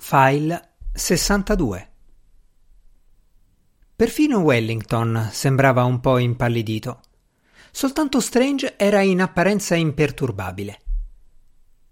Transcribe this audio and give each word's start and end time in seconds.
File 0.00 0.76
62 0.94 1.90
Perfino 3.96 4.38
Wellington 4.38 5.28
sembrava 5.32 5.82
un 5.82 5.98
po' 5.98 6.18
impallidito. 6.18 7.00
Soltanto 7.72 8.20
Strange 8.20 8.78
era 8.78 9.00
in 9.00 9.20
apparenza 9.20 9.74
imperturbabile. 9.74 10.80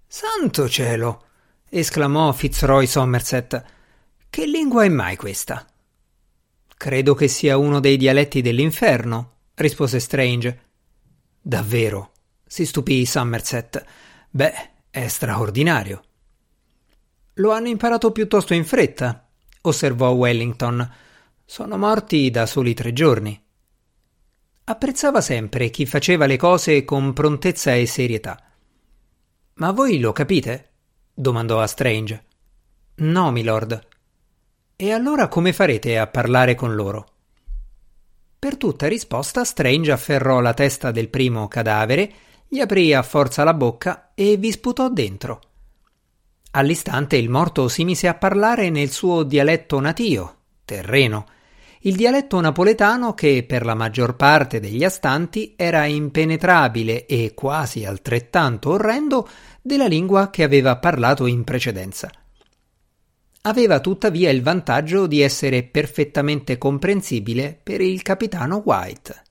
Santo 0.06 0.68
cielo! 0.68 1.24
esclamò 1.68 2.32
Fitzroy 2.32 2.86
Somerset. 2.86 3.64
Che 4.30 4.46
lingua 4.46 4.84
è 4.84 4.88
mai 4.88 5.16
questa? 5.16 5.66
Credo 6.76 7.14
che 7.14 7.26
sia 7.26 7.58
uno 7.58 7.80
dei 7.80 7.96
dialetti 7.96 8.40
dell'inferno, 8.40 9.38
rispose 9.54 9.98
Strange. 9.98 10.60
Davvero? 11.42 12.12
si 12.46 12.64
stupì 12.64 13.04
Somerset. 13.04 13.84
Beh, 14.30 14.70
è 14.90 15.08
straordinario. 15.08 16.02
Lo 17.38 17.52
hanno 17.52 17.68
imparato 17.68 18.12
piuttosto 18.12 18.54
in 18.54 18.64
fretta, 18.64 19.28
osservò 19.62 20.10
Wellington. 20.12 20.90
Sono 21.44 21.76
morti 21.76 22.30
da 22.30 22.46
soli 22.46 22.72
tre 22.72 22.92
giorni. 22.94 23.38
Apprezzava 24.64 25.20
sempre 25.20 25.68
chi 25.68 25.84
faceva 25.84 26.24
le 26.26 26.36
cose 26.36 26.84
con 26.84 27.12
prontezza 27.12 27.74
e 27.74 27.86
serietà. 27.86 28.42
Ma 29.54 29.70
voi 29.72 30.00
lo 30.00 30.12
capite? 30.12 30.70
domandò 31.12 31.60
a 31.60 31.66
Strange. 31.66 32.24
No, 32.96 33.30
milord. 33.30 33.86
E 34.74 34.92
allora 34.92 35.28
come 35.28 35.52
farete 35.52 35.98
a 35.98 36.06
parlare 36.06 36.54
con 36.54 36.74
loro? 36.74 37.06
Per 38.38 38.56
tutta 38.56 38.88
risposta 38.88 39.44
Strange 39.44 39.92
afferrò 39.92 40.40
la 40.40 40.54
testa 40.54 40.90
del 40.90 41.08
primo 41.08 41.48
cadavere, 41.48 42.12
gli 42.48 42.60
aprì 42.60 42.94
a 42.94 43.02
forza 43.02 43.44
la 43.44 43.54
bocca 43.54 44.12
e 44.14 44.36
vi 44.36 44.50
sputò 44.50 44.88
dentro. 44.88 45.40
All'istante 46.56 47.16
il 47.16 47.28
morto 47.28 47.68
si 47.68 47.84
mise 47.84 48.08
a 48.08 48.14
parlare 48.14 48.70
nel 48.70 48.90
suo 48.90 49.24
dialetto 49.24 49.78
natio, 49.78 50.36
terreno, 50.64 51.26
il 51.80 51.94
dialetto 51.94 52.40
napoletano 52.40 53.12
che 53.12 53.44
per 53.46 53.66
la 53.66 53.74
maggior 53.74 54.16
parte 54.16 54.58
degli 54.58 54.82
astanti 54.82 55.52
era 55.54 55.84
impenetrabile 55.84 57.04
e 57.04 57.34
quasi 57.34 57.84
altrettanto 57.84 58.70
orrendo 58.70 59.28
della 59.60 59.86
lingua 59.86 60.30
che 60.30 60.44
aveva 60.44 60.78
parlato 60.78 61.26
in 61.26 61.44
precedenza. 61.44 62.10
Aveva 63.42 63.78
tuttavia 63.80 64.30
il 64.30 64.42
vantaggio 64.42 65.06
di 65.06 65.20
essere 65.20 65.62
perfettamente 65.62 66.56
comprensibile 66.56 67.60
per 67.62 67.82
il 67.82 68.00
capitano 68.00 68.62
White. 68.64 69.22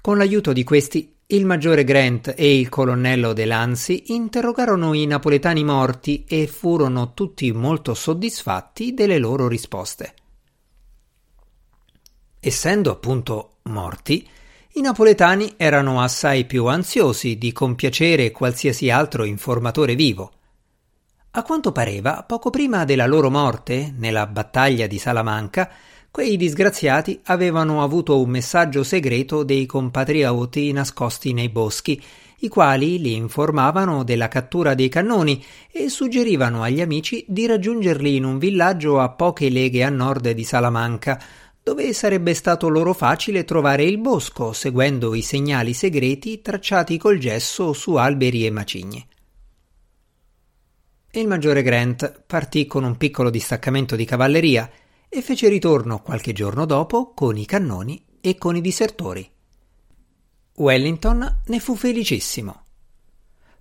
Con 0.00 0.18
l'aiuto 0.18 0.52
di 0.52 0.64
questi 0.64 1.14
il 1.32 1.46
maggiore 1.46 1.84
Grant 1.84 2.34
e 2.36 2.58
il 2.58 2.68
colonnello 2.68 3.32
Delancey 3.32 4.04
interrogarono 4.06 4.94
i 4.94 5.06
napoletani 5.06 5.62
morti 5.62 6.24
e 6.26 6.48
furono 6.48 7.14
tutti 7.14 7.52
molto 7.52 7.94
soddisfatti 7.94 8.94
delle 8.94 9.18
loro 9.18 9.46
risposte. 9.46 10.14
Essendo 12.40 12.90
appunto 12.90 13.58
morti, 13.64 14.26
i 14.74 14.80
napoletani 14.80 15.54
erano 15.56 16.00
assai 16.00 16.46
più 16.46 16.66
ansiosi 16.66 17.38
di 17.38 17.52
compiacere 17.52 18.32
qualsiasi 18.32 18.90
altro 18.90 19.24
informatore 19.24 19.94
vivo. 19.94 20.32
A 21.32 21.42
quanto 21.44 21.70
pareva, 21.70 22.24
poco 22.26 22.50
prima 22.50 22.84
della 22.84 23.06
loro 23.06 23.30
morte, 23.30 23.94
nella 23.96 24.26
battaglia 24.26 24.88
di 24.88 24.98
Salamanca, 24.98 25.70
quei 26.10 26.36
disgraziati 26.36 27.20
avevano 27.24 27.82
avuto 27.82 28.20
un 28.20 28.30
messaggio 28.30 28.82
segreto 28.82 29.44
dei 29.44 29.64
compatrioti 29.64 30.72
nascosti 30.72 31.32
nei 31.32 31.48
boschi, 31.48 32.02
i 32.42 32.48
quali 32.48 32.98
li 32.98 33.14
informavano 33.14 34.02
della 34.02 34.28
cattura 34.28 34.74
dei 34.74 34.88
cannoni 34.88 35.44
e 35.70 35.88
suggerivano 35.88 36.62
agli 36.62 36.80
amici 36.80 37.24
di 37.28 37.46
raggiungerli 37.46 38.16
in 38.16 38.24
un 38.24 38.38
villaggio 38.38 38.98
a 38.98 39.10
poche 39.10 39.50
leghe 39.50 39.84
a 39.84 39.90
nord 39.90 40.30
di 40.30 40.42
Salamanca, 40.42 41.22
dove 41.62 41.92
sarebbe 41.92 42.34
stato 42.34 42.68
loro 42.68 42.92
facile 42.92 43.44
trovare 43.44 43.84
il 43.84 43.98
bosco 43.98 44.52
seguendo 44.52 45.14
i 45.14 45.22
segnali 45.22 45.74
segreti 45.74 46.40
tracciati 46.40 46.98
col 46.98 47.18
gesso 47.18 47.72
su 47.72 47.94
alberi 47.94 48.46
e 48.46 48.50
macigni. 48.50 49.06
Il 51.12 51.26
maggiore 51.26 51.62
Grant 51.62 52.22
partì 52.26 52.66
con 52.66 52.82
un 52.82 52.96
piccolo 52.96 53.30
distaccamento 53.30 53.96
di 53.96 54.04
cavalleria 54.04 54.70
e 55.12 55.20
fece 55.22 55.48
ritorno 55.48 56.00
qualche 56.00 56.32
giorno 56.32 56.64
dopo 56.64 57.12
con 57.12 57.36
i 57.36 57.44
cannoni 57.44 58.02
e 58.20 58.38
con 58.38 58.54
i 58.54 58.60
disertori. 58.60 59.28
Wellington 60.54 61.42
ne 61.44 61.58
fu 61.58 61.74
felicissimo. 61.74 62.64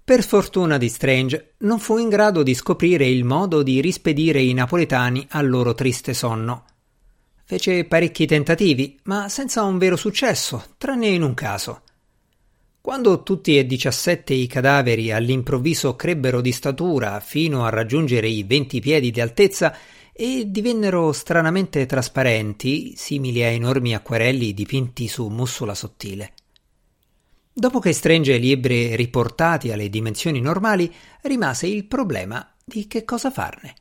Per 0.03 0.23
fortuna 0.23 0.77
di 0.77 0.89
Strange 0.89 1.55
non 1.59 1.79
fu 1.79 1.97
in 1.97 2.09
grado 2.09 2.43
di 2.43 2.53
scoprire 2.53 3.07
il 3.07 3.23
modo 3.23 3.63
di 3.63 3.81
rispedire 3.81 4.41
i 4.41 4.53
napoletani 4.53 5.25
al 5.31 5.49
loro 5.49 5.73
triste 5.73 6.13
sonno. 6.13 6.65
Fece 7.45 7.85
parecchi 7.85 8.27
tentativi, 8.27 8.99
ma 9.03 9.27
senza 9.27 9.63
un 9.63 9.79
vero 9.79 9.95
successo, 9.95 10.65
tranne 10.77 11.07
in 11.07 11.23
un 11.23 11.33
caso. 11.33 11.81
Quando 12.79 13.23
tutti 13.23 13.57
e 13.57 13.65
diciassette 13.65 14.33
i 14.33 14.47
cadaveri 14.47 15.11
all'improvviso 15.11 15.95
crebbero 15.95 16.41
di 16.41 16.51
statura 16.51 17.19
fino 17.19 17.65
a 17.65 17.69
raggiungere 17.69 18.27
i 18.27 18.43
venti 18.43 18.79
piedi 18.79 19.11
di 19.11 19.19
altezza, 19.19 19.75
e 20.21 20.51
divennero 20.51 21.13
stranamente 21.13 21.85
trasparenti, 21.85 22.93
simili 22.97 23.41
a 23.41 23.47
enormi 23.47 23.95
acquerelli 23.95 24.53
dipinti 24.53 25.07
su 25.07 25.29
mussola 25.29 25.73
sottile. 25.73 26.33
Dopo 27.53 27.79
che 27.79 27.93
Strange 27.93 28.35
li 28.35 28.51
ebbe 28.51 28.97
riportati 28.97 29.71
alle 29.71 29.87
dimensioni 29.87 30.41
normali, 30.41 30.93
rimase 31.21 31.67
il 31.67 31.85
problema 31.85 32.53
di 32.65 32.85
che 32.85 33.05
cosa 33.05 33.31
farne. 33.31 33.75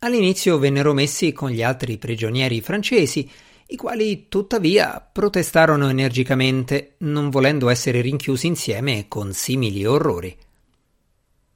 All'inizio 0.00 0.58
vennero 0.58 0.92
messi 0.92 1.30
con 1.30 1.50
gli 1.50 1.62
altri 1.62 1.98
prigionieri 1.98 2.60
francesi, 2.60 3.30
i 3.68 3.76
quali 3.76 4.26
tuttavia 4.28 5.00
protestarono 5.00 5.88
energicamente, 5.88 6.96
non 6.98 7.30
volendo 7.30 7.68
essere 7.68 8.00
rinchiusi 8.00 8.48
insieme 8.48 9.06
con 9.06 9.32
simili 9.32 9.84
orrori. 9.84 10.36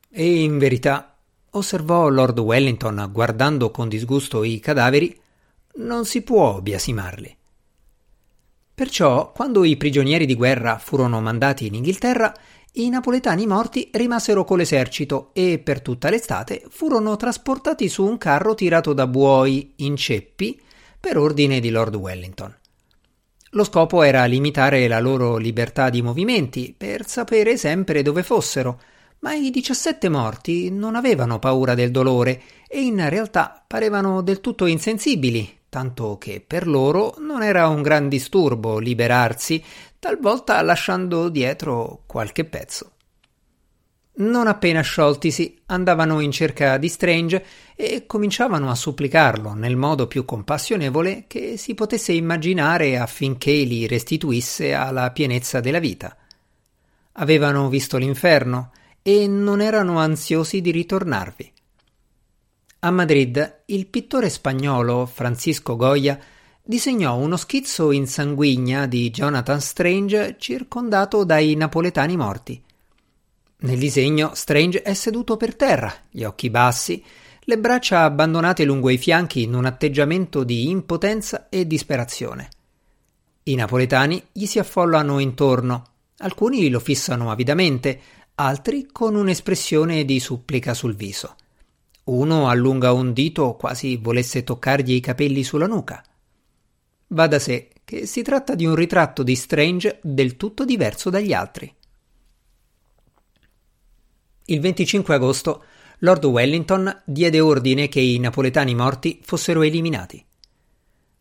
E 0.08 0.40
in 0.40 0.56
verità 0.58 1.15
osservò 1.56 2.08
Lord 2.08 2.38
Wellington 2.38 3.08
guardando 3.12 3.70
con 3.70 3.88
disgusto 3.88 4.44
i 4.44 4.60
cadaveri, 4.60 5.18
non 5.76 6.04
si 6.04 6.22
può 6.22 6.60
biasimarli. 6.60 7.36
Perciò, 8.74 9.32
quando 9.32 9.64
i 9.64 9.76
prigionieri 9.76 10.26
di 10.26 10.34
guerra 10.34 10.78
furono 10.78 11.20
mandati 11.20 11.66
in 11.66 11.74
Inghilterra, 11.74 12.32
i 12.72 12.90
napoletani 12.90 13.46
morti 13.46 13.88
rimasero 13.92 14.44
con 14.44 14.58
l'esercito 14.58 15.30
e 15.32 15.58
per 15.58 15.80
tutta 15.80 16.10
l'estate 16.10 16.62
furono 16.68 17.16
trasportati 17.16 17.88
su 17.88 18.04
un 18.04 18.18
carro 18.18 18.54
tirato 18.54 18.92
da 18.92 19.06
buoi 19.06 19.72
in 19.76 19.96
ceppi 19.96 20.60
per 21.00 21.16
ordine 21.16 21.58
di 21.58 21.70
Lord 21.70 21.94
Wellington. 21.94 22.54
Lo 23.50 23.64
scopo 23.64 24.02
era 24.02 24.26
limitare 24.26 24.86
la 24.88 25.00
loro 25.00 25.38
libertà 25.38 25.88
di 25.88 26.02
movimenti 26.02 26.74
per 26.76 27.08
sapere 27.08 27.56
sempre 27.56 28.02
dove 28.02 28.22
fossero, 28.22 28.78
ma 29.20 29.34
i 29.34 29.50
17 29.50 30.08
morti 30.08 30.70
non 30.70 30.94
avevano 30.94 31.38
paura 31.38 31.74
del 31.74 31.90
dolore 31.90 32.42
e 32.68 32.80
in 32.82 33.08
realtà 33.08 33.64
parevano 33.66 34.22
del 34.22 34.40
tutto 34.40 34.66
insensibili, 34.66 35.58
tanto 35.68 36.18
che 36.18 36.42
per 36.46 36.66
loro 36.66 37.14
non 37.18 37.42
era 37.42 37.68
un 37.68 37.82
gran 37.82 38.08
disturbo 38.08 38.78
liberarsi, 38.78 39.62
talvolta 39.98 40.60
lasciando 40.62 41.28
dietro 41.28 42.02
qualche 42.06 42.44
pezzo. 42.44 42.92
Non 44.18 44.46
appena 44.46 44.80
scioltisi, 44.80 45.58
andavano 45.66 46.20
in 46.20 46.30
cerca 46.30 46.78
di 46.78 46.88
Strange 46.88 47.44
e 47.74 48.06
cominciavano 48.06 48.70
a 48.70 48.74
supplicarlo 48.74 49.52
nel 49.52 49.76
modo 49.76 50.06
più 50.06 50.24
compassionevole 50.24 51.24
che 51.26 51.58
si 51.58 51.74
potesse 51.74 52.12
immaginare 52.12 52.96
affinché 52.96 53.52
li 53.52 53.86
restituisse 53.86 54.72
alla 54.72 55.10
pienezza 55.10 55.60
della 55.60 55.80
vita. 55.80 56.16
Avevano 57.12 57.68
visto 57.68 57.98
l'inferno 57.98 58.70
e 59.08 59.28
non 59.28 59.60
erano 59.60 60.00
ansiosi 60.00 60.60
di 60.60 60.72
ritornarvi. 60.72 61.52
A 62.80 62.90
Madrid 62.90 63.62
il 63.66 63.86
pittore 63.86 64.28
spagnolo 64.28 65.06
Francisco 65.06 65.76
Goya 65.76 66.18
disegnò 66.60 67.14
uno 67.14 67.36
schizzo 67.36 67.92
in 67.92 68.08
sanguigna 68.08 68.86
di 68.86 69.08
Jonathan 69.10 69.60
Strange 69.60 70.34
circondato 70.40 71.22
dai 71.22 71.54
napoletani 71.54 72.16
morti. 72.16 72.60
Nel 73.58 73.78
disegno 73.78 74.32
Strange 74.34 74.82
è 74.82 74.92
seduto 74.92 75.36
per 75.36 75.54
terra, 75.54 75.94
gli 76.10 76.24
occhi 76.24 76.50
bassi, 76.50 77.00
le 77.42 77.58
braccia 77.58 78.02
abbandonate 78.02 78.64
lungo 78.64 78.90
i 78.90 78.98
fianchi 78.98 79.42
in 79.42 79.54
un 79.54 79.66
atteggiamento 79.66 80.42
di 80.42 80.68
impotenza 80.68 81.48
e 81.48 81.64
disperazione. 81.64 82.48
I 83.44 83.54
napoletani 83.54 84.20
gli 84.32 84.46
si 84.46 84.58
affollano 84.58 85.20
intorno, 85.20 85.84
alcuni 86.18 86.68
lo 86.70 86.80
fissano 86.80 87.30
avidamente, 87.30 88.00
altri 88.38 88.88
con 88.92 89.14
un'espressione 89.14 90.04
di 90.04 90.20
supplica 90.20 90.74
sul 90.74 90.94
viso. 90.94 91.36
Uno 92.04 92.48
allunga 92.50 92.92
un 92.92 93.14
dito 93.14 93.54
quasi 93.54 93.96
volesse 93.96 94.44
toccargli 94.44 94.92
i 94.92 95.00
capelli 95.00 95.42
sulla 95.42 95.66
nuca. 95.66 96.04
Va 97.08 97.26
da 97.28 97.38
sé 97.38 97.70
che 97.82 98.04
si 98.04 98.20
tratta 98.20 98.54
di 98.54 98.66
un 98.66 98.74
ritratto 98.74 99.22
di 99.22 99.34
Strange 99.34 100.00
del 100.02 100.36
tutto 100.36 100.66
diverso 100.66 101.08
dagli 101.08 101.32
altri. 101.32 101.72
Il 104.48 104.60
25 104.60 105.14
agosto 105.14 105.64
Lord 106.00 106.24
Wellington 106.26 107.02
diede 107.06 107.40
ordine 107.40 107.88
che 107.88 108.00
i 108.00 108.18
napoletani 108.18 108.74
morti 108.74 109.18
fossero 109.22 109.62
eliminati. 109.62 110.22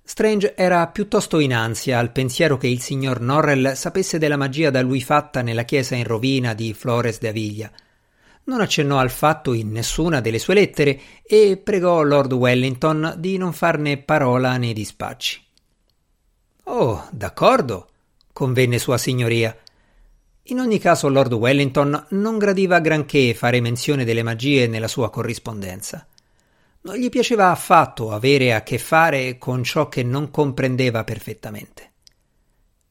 Strange 0.07 0.53
era 0.55 0.85
piuttosto 0.87 1.39
in 1.39 1.51
ansia 1.51 1.97
al 1.97 2.11
pensiero 2.11 2.57
che 2.57 2.67
il 2.67 2.79
signor 2.79 3.21
Norrell 3.21 3.73
sapesse 3.73 4.19
della 4.19 4.37
magia 4.37 4.69
da 4.69 4.83
lui 4.83 5.01
fatta 5.01 5.41
nella 5.41 5.63
chiesa 5.63 5.95
in 5.95 6.03
rovina 6.03 6.53
di 6.53 6.75
Flores 6.75 7.17
de 7.17 7.27
Aviglia. 7.27 7.71
Non 8.43 8.61
accennò 8.61 8.99
al 8.99 9.09
fatto 9.09 9.53
in 9.53 9.71
nessuna 9.71 10.21
delle 10.21 10.37
sue 10.37 10.53
lettere 10.53 11.01
e 11.23 11.57
pregò 11.57 12.03
Lord 12.03 12.33
Wellington 12.33 13.15
di 13.17 13.37
non 13.37 13.51
farne 13.51 13.97
parola 13.97 14.55
nei 14.57 14.73
dispacci. 14.73 15.43
Oh, 16.65 17.07
d'accordo, 17.09 17.89
convenne 18.31 18.77
Sua 18.77 18.99
Signoria. 18.99 19.57
In 20.43 20.59
ogni 20.59 20.77
caso 20.77 21.09
Lord 21.09 21.33
Wellington 21.33 22.05
non 22.11 22.37
gradiva 22.37 22.79
granché 22.79 23.33
fare 23.33 23.59
menzione 23.59 24.05
delle 24.05 24.21
magie 24.21 24.67
nella 24.67 24.87
sua 24.87 25.09
corrispondenza. 25.09 26.05
Non 26.85 26.97
gli 26.97 27.09
piaceva 27.09 27.49
affatto 27.49 28.11
avere 28.11 28.53
a 28.53 28.61
che 28.61 28.77
fare 28.77 29.39
con 29.39 29.63
ciò 29.63 29.89
che 29.89 30.03
non 30.03 30.29
comprendeva 30.29 31.03
perfettamente. 31.03 31.93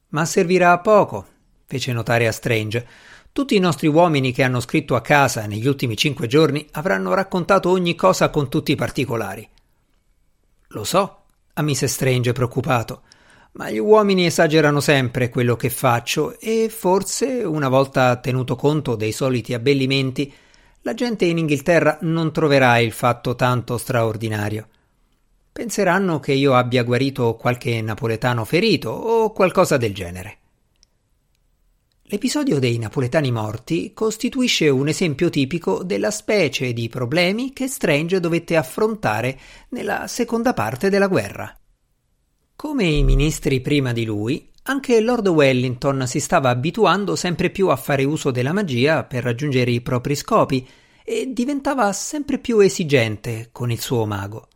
Ma 0.09 0.25
servirà 0.25 0.73
a 0.73 0.79
poco, 0.79 1.25
fece 1.65 1.93
notare 1.93 2.27
a 2.27 2.33
Strange. 2.33 2.85
Tutti 3.31 3.55
i 3.55 3.59
nostri 3.59 3.87
uomini 3.87 4.33
che 4.33 4.43
hanno 4.43 4.59
scritto 4.59 4.95
a 4.95 5.01
casa 5.01 5.45
negli 5.45 5.65
ultimi 5.65 5.95
cinque 5.95 6.27
giorni 6.27 6.67
avranno 6.71 7.13
raccontato 7.13 7.69
ogni 7.69 7.95
cosa 7.95 8.29
con 8.29 8.49
tutti 8.49 8.73
i 8.73 8.75
particolari. 8.75 9.47
Lo 10.67 10.83
so, 10.83 11.21
ammise 11.53 11.87
Strange 11.87 12.33
preoccupato, 12.33 13.03
ma 13.53 13.69
gli 13.69 13.79
uomini 13.79 14.25
esagerano 14.25 14.81
sempre 14.81 15.29
quello 15.29 15.55
che 15.55 15.69
faccio 15.69 16.37
e 16.37 16.67
forse, 16.67 17.45
una 17.45 17.69
volta 17.69 18.17
tenuto 18.17 18.57
conto 18.57 18.97
dei 18.97 19.13
soliti 19.13 19.53
abbellimenti, 19.53 20.33
la 20.85 20.93
gente 20.93 21.25
in 21.25 21.39
Inghilterra 21.39 21.97
non 22.01 22.31
troverà 22.31 22.77
il 22.77 22.91
fatto 22.91 23.35
tanto 23.35 23.79
straordinario. 23.79 24.67
Penseranno 25.51 26.19
che 26.19 26.33
io 26.33 26.53
abbia 26.53 26.83
guarito 26.83 27.35
qualche 27.35 27.81
napoletano 27.81 28.45
ferito 28.45 28.91
o 28.91 29.31
qualcosa 29.31 29.77
del 29.77 29.95
genere. 29.95 30.37
L'episodio 32.03 32.59
dei 32.59 32.77
napoletani 32.77 33.31
morti 33.31 33.93
costituisce 33.93 34.69
un 34.69 34.87
esempio 34.87 35.31
tipico 35.31 35.83
della 35.83 36.11
specie 36.11 36.71
di 36.71 36.87
problemi 36.87 37.51
che 37.51 37.67
Strange 37.67 38.19
dovette 38.19 38.55
affrontare 38.55 39.39
nella 39.69 40.05
seconda 40.05 40.53
parte 40.53 40.91
della 40.91 41.07
guerra. 41.07 41.51
Come 42.55 42.85
i 42.85 43.03
ministri 43.03 43.59
prima 43.59 43.91
di 43.91 44.05
lui, 44.05 44.47
anche 44.67 44.99
Lord 44.99 45.27
Wellington 45.27 46.07
si 46.07 46.19
stava 46.19 46.49
abituando 46.49 47.15
sempre 47.15 47.49
più 47.49 47.67
a 47.67 47.75
fare 47.75 48.03
uso 48.03 48.31
della 48.31 48.53
magia 48.53 49.03
per 49.03 49.23
raggiungere 49.23 49.69
i 49.71 49.81
propri 49.81 50.15
scopi 50.15 50.67
e 51.03 51.29
diventava 51.31 51.91
sempre 51.93 52.39
più 52.39 52.59
esigente 52.59 53.49
con 53.51 53.69
il 53.69 53.79
suo 53.79 54.05
mago. 54.05 54.47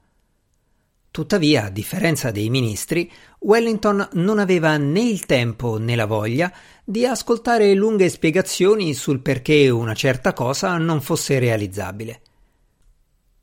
Tuttavia, 1.12 1.66
a 1.66 1.70
differenza 1.70 2.32
dei 2.32 2.50
ministri, 2.50 3.12
Wellington 3.40 4.10
non 4.14 4.40
aveva 4.40 4.78
né 4.78 5.02
il 5.02 5.26
tempo 5.26 5.78
né 5.78 5.96
la 5.96 6.06
voglia 6.06 6.52
di 6.84 7.06
ascoltare 7.06 7.74
lunghe 7.74 8.10
spiegazioni 8.10 8.94
sul 8.96 9.20
perché 9.20 9.70
una 9.70 9.94
certa 9.94 10.34
cosa 10.34 10.78
non 10.78 11.02
fosse 11.02 11.38
realizzabile. 11.38 12.22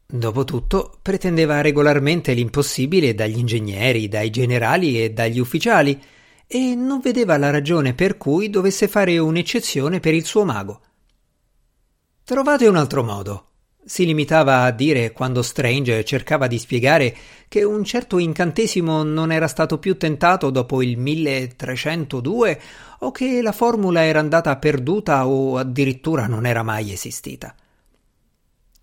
Dopotutto, 0.05 0.99
pretendeva 1.03 1.61
regolarmente 1.61 2.33
l'impossibile 2.33 3.15
dagli 3.15 3.39
ingegneri, 3.39 4.09
dai 4.09 4.31
generali 4.31 5.03
e 5.03 5.11
dagli 5.11 5.39
ufficiali, 5.41 6.01
e 6.47 6.75
non 6.75 7.01
vedeva 7.01 7.37
la 7.37 7.51
ragione 7.51 7.95
per 7.95 8.17
cui 8.17 8.51
dovesse 8.51 8.89
fare 8.89 9.19
un'eccezione 9.19 10.01
per 10.01 10.15
il 10.15 10.25
suo 10.25 10.45
mago. 10.45 10.81
Trovate 12.25 12.67
un 12.67 12.77
altro 12.77 13.03
modo. 13.03 13.45
Si 13.85 14.05
limitava 14.05 14.63
a 14.63 14.73
dire 14.73 15.13
quando 15.13 15.43
Strange 15.43 16.05
cercava 16.05 16.49
di 16.49 16.59
spiegare 16.59 17.17
che 17.47 17.63
un 17.63 17.85
certo 17.85 18.19
incantesimo 18.19 19.05
non 19.05 19.31
era 19.31 19.47
stato 19.47 19.79
più 19.79 19.97
tentato 19.97 20.51
dopo 20.51 20.83
il 20.83 20.99
1302 20.99 22.61
o 23.01 23.13
che 23.13 23.41
la 23.43 23.53
formula 23.53 24.03
era 24.03 24.19
andata 24.19 24.57
perduta 24.57 25.29
o 25.29 25.57
addirittura 25.57 26.27
non 26.27 26.47
era 26.47 26.65
mai 26.65 26.93
esistita. 26.93 27.55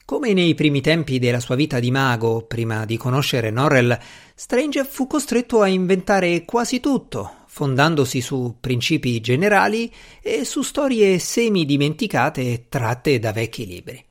Come 0.06 0.33
nei 0.33 0.54
primi 0.54 0.80
tempi 0.80 1.19
della 1.19 1.39
sua 1.39 1.56
vita 1.56 1.80
di 1.80 1.92
mago, 1.92 2.44
prima 2.44 2.86
di 2.86 2.95
conoscere 2.95 3.51
Norrell, 3.51 3.98
Strange 4.36 4.86
fu 4.86 5.07
costretto 5.07 5.62
a 5.62 5.68
inventare 5.68 6.45
quasi 6.45 6.80
tutto, 6.80 7.43
fondandosi 7.54 8.20
su 8.20 8.56
principi 8.60 9.22
generali 9.22 9.94
e 10.24 10.44
su 10.44 10.64
storie 10.64 11.20
semi-dimenticate 11.20 12.66
tratte 12.68 13.20
da 13.20 13.32
vecchi 13.32 13.68
libri. 13.68 14.04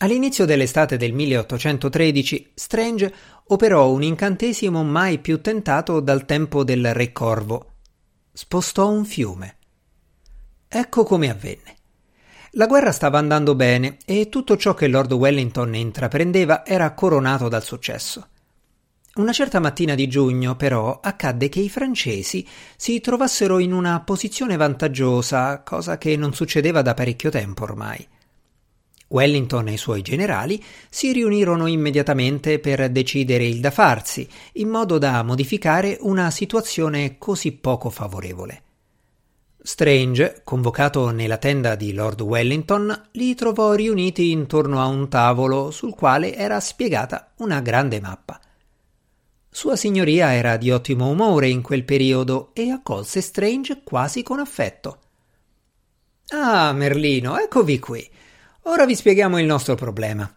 All'inizio 0.00 0.44
dell'estate 0.44 0.98
del 0.98 1.14
1813, 1.14 2.50
Strange 2.52 3.14
operò 3.46 3.88
un 3.88 4.02
incantesimo 4.02 4.84
mai 4.84 5.18
più 5.18 5.40
tentato 5.40 6.00
dal 6.00 6.26
tempo 6.26 6.62
del 6.62 6.92
Re 6.92 7.10
Corvo. 7.10 7.76
Spostò 8.34 8.90
un 8.90 9.06
fiume. 9.06 9.56
Ecco 10.68 11.04
come 11.04 11.30
avvenne. 11.30 11.76
La 12.50 12.66
guerra 12.66 12.92
stava 12.92 13.16
andando 13.16 13.54
bene 13.54 13.96
e 14.04 14.28
tutto 14.28 14.58
ciò 14.58 14.74
che 14.74 14.88
Lord 14.88 15.12
Wellington 15.12 15.74
intraprendeva 15.74 16.66
era 16.66 16.92
coronato 16.92 17.48
dal 17.48 17.64
successo. 17.64 18.28
Una 19.18 19.32
certa 19.32 19.58
mattina 19.58 19.96
di 19.96 20.06
giugno, 20.06 20.54
però, 20.54 21.00
accadde 21.02 21.48
che 21.48 21.58
i 21.58 21.68
francesi 21.68 22.46
si 22.76 23.00
trovassero 23.00 23.58
in 23.58 23.72
una 23.72 23.98
posizione 23.98 24.56
vantaggiosa, 24.56 25.60
cosa 25.64 25.98
che 25.98 26.16
non 26.16 26.34
succedeva 26.34 26.82
da 26.82 26.94
parecchio 26.94 27.28
tempo 27.28 27.64
ormai. 27.64 28.06
Wellington 29.08 29.66
e 29.66 29.72
i 29.72 29.76
suoi 29.76 30.02
generali 30.02 30.62
si 30.88 31.12
riunirono 31.12 31.66
immediatamente 31.66 32.60
per 32.60 32.90
decidere 32.90 33.44
il 33.44 33.58
da 33.58 33.72
farsi, 33.72 34.28
in 34.52 34.68
modo 34.68 34.98
da 34.98 35.20
modificare 35.24 35.98
una 36.02 36.30
situazione 36.30 37.18
così 37.18 37.50
poco 37.50 37.90
favorevole. 37.90 38.62
Strange, 39.60 40.42
convocato 40.44 41.10
nella 41.10 41.38
tenda 41.38 41.74
di 41.74 41.92
Lord 41.92 42.20
Wellington, 42.20 43.08
li 43.14 43.34
trovò 43.34 43.72
riuniti 43.72 44.30
intorno 44.30 44.80
a 44.80 44.86
un 44.86 45.08
tavolo 45.08 45.72
sul 45.72 45.92
quale 45.92 46.36
era 46.36 46.60
spiegata 46.60 47.32
una 47.38 47.58
grande 47.60 48.00
mappa. 48.00 48.38
Sua 49.58 49.74
signoria 49.74 50.34
era 50.34 50.56
di 50.56 50.70
ottimo 50.70 51.08
umore 51.08 51.48
in 51.48 51.62
quel 51.62 51.82
periodo 51.82 52.50
e 52.52 52.70
accolse 52.70 53.20
Strange 53.20 53.80
quasi 53.82 54.22
con 54.22 54.38
affetto. 54.38 55.00
Ah, 56.28 56.72
Merlino, 56.72 57.36
eccovi 57.36 57.80
qui. 57.80 58.08
Ora 58.66 58.86
vi 58.86 58.94
spieghiamo 58.94 59.36
il 59.36 59.46
nostro 59.46 59.74
problema. 59.74 60.32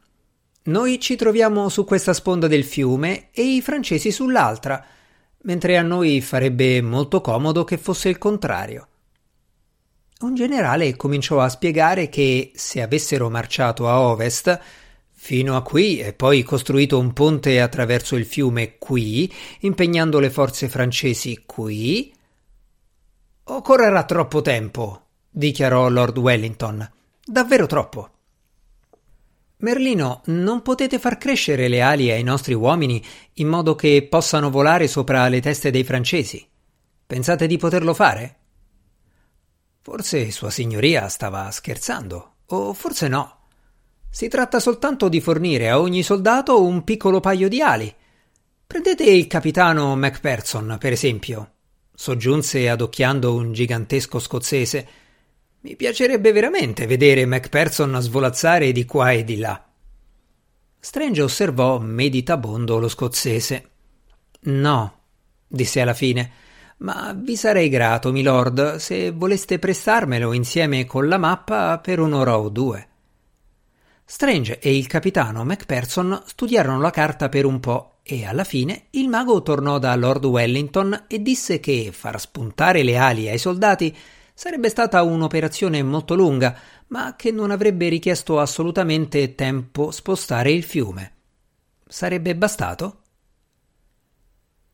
Noi 0.63 0.99
ci 0.99 1.15
troviamo 1.15 1.69
su 1.69 1.85
questa 1.85 2.13
sponda 2.13 2.47
del 2.47 2.63
fiume 2.63 3.29
e 3.29 3.43
i 3.43 3.61
francesi 3.61 4.09
sull'altra, 4.09 4.83
mentre 5.43 5.77
a 5.77 5.83
noi 5.83 6.19
farebbe 6.19 6.81
molto 6.81 7.21
comodo 7.21 7.63
che 7.63 7.77
fosse 7.77 8.09
il 8.09 8.17
contrario. 8.17 8.87
Un 10.21 10.33
generale 10.33 10.95
cominciò 10.95 11.41
a 11.41 11.49
spiegare 11.49 12.09
che 12.09 12.53
se 12.55 12.81
avessero 12.81 13.29
marciato 13.29 13.87
a 13.87 13.99
ovest 13.99 14.59
fino 15.23 15.55
a 15.55 15.61
qui 15.61 15.99
e 15.99 16.13
poi 16.13 16.41
costruito 16.41 16.97
un 16.97 17.13
ponte 17.13 17.61
attraverso 17.61 18.15
il 18.15 18.25
fiume 18.25 18.79
qui, 18.79 19.31
impegnando 19.59 20.19
le 20.19 20.31
forze 20.31 20.67
francesi 20.67 21.43
qui, 21.45 22.11
occorrerà 23.43 24.03
troppo 24.03 24.41
tempo, 24.41 25.05
dichiarò 25.29 25.89
Lord 25.89 26.17
Wellington. 26.17 26.91
Davvero 27.23 27.67
troppo. 27.67 28.09
Merlino, 29.57 30.23
non 30.25 30.63
potete 30.63 30.97
far 30.97 31.19
crescere 31.19 31.67
le 31.67 31.81
ali 31.81 32.09
ai 32.09 32.23
nostri 32.23 32.55
uomini 32.55 33.01
in 33.33 33.47
modo 33.47 33.75
che 33.75 34.07
possano 34.09 34.49
volare 34.49 34.87
sopra 34.87 35.27
le 35.27 35.39
teste 35.39 35.69
dei 35.69 35.83
francesi. 35.83 36.43
Pensate 37.05 37.45
di 37.45 37.57
poterlo 37.57 37.93
fare? 37.93 38.37
Forse 39.81 40.31
Sua 40.31 40.49
Signoria 40.49 41.07
stava 41.09 41.49
scherzando, 41.51 42.37
o 42.47 42.73
forse 42.73 43.07
no. 43.07 43.40
Si 44.13 44.27
tratta 44.27 44.59
soltanto 44.59 45.07
di 45.07 45.21
fornire 45.21 45.69
a 45.69 45.79
ogni 45.79 46.03
soldato 46.03 46.61
un 46.61 46.83
piccolo 46.83 47.21
paio 47.21 47.47
di 47.47 47.61
ali. 47.61 47.91
Prendete 48.67 49.05
il 49.05 49.25
capitano 49.25 49.95
Macpherson, 49.95 50.75
per 50.77 50.91
esempio, 50.91 51.51
soggiunse 51.95 52.67
adocchiando 52.67 53.33
un 53.33 53.53
gigantesco 53.53 54.19
scozzese. 54.19 54.87
Mi 55.61 55.77
piacerebbe 55.77 56.33
veramente 56.33 56.87
vedere 56.87 57.25
Macpherson 57.25 57.97
svolazzare 58.01 58.73
di 58.73 58.83
qua 58.83 59.11
e 59.11 59.23
di 59.23 59.37
là. 59.37 59.65
Strange 60.77 61.21
osservò 61.21 61.79
meditabondo 61.79 62.79
lo 62.79 62.89
scozzese. 62.89 63.69
No, 64.41 64.99
disse 65.47 65.79
alla 65.79 65.93
fine 65.93 66.49
ma 66.81 67.13
vi 67.15 67.35
sarei 67.35 67.69
grato, 67.69 68.11
milord, 68.11 68.77
se 68.77 69.11
voleste 69.11 69.59
prestarmelo 69.59 70.33
insieme 70.33 70.85
con 70.85 71.07
la 71.07 71.19
mappa 71.19 71.77
per 71.77 71.99
un'ora 71.99 72.39
o 72.39 72.49
due. 72.49 72.90
Strange 74.11 74.59
e 74.59 74.75
il 74.75 74.87
capitano 74.87 75.45
Macpherson 75.45 76.21
studiarono 76.25 76.81
la 76.81 76.89
carta 76.89 77.29
per 77.29 77.45
un 77.45 77.61
po' 77.61 77.99
e 78.03 78.25
alla 78.25 78.43
fine 78.43 78.87
il 78.89 79.07
mago 79.07 79.41
tornò 79.41 79.79
da 79.79 79.95
Lord 79.95 80.25
Wellington 80.25 81.05
e 81.07 81.21
disse 81.21 81.61
che 81.61 81.91
far 81.93 82.19
spuntare 82.19 82.83
le 82.83 82.97
ali 82.97 83.29
ai 83.29 83.37
soldati 83.37 83.95
Sarebbe 84.33 84.67
stata 84.67 85.01
un'operazione 85.01 85.81
molto 85.81 86.15
lunga, 86.15 86.57
ma 86.87 87.15
che 87.15 87.31
non 87.31 87.51
avrebbe 87.51 87.87
richiesto 87.87 88.39
assolutamente 88.39 89.33
tempo 89.33 89.91
spostare 89.91 90.51
il 90.51 90.63
fiume. 90.63 91.13
Sarebbe 91.87 92.35
bastato? 92.35 92.97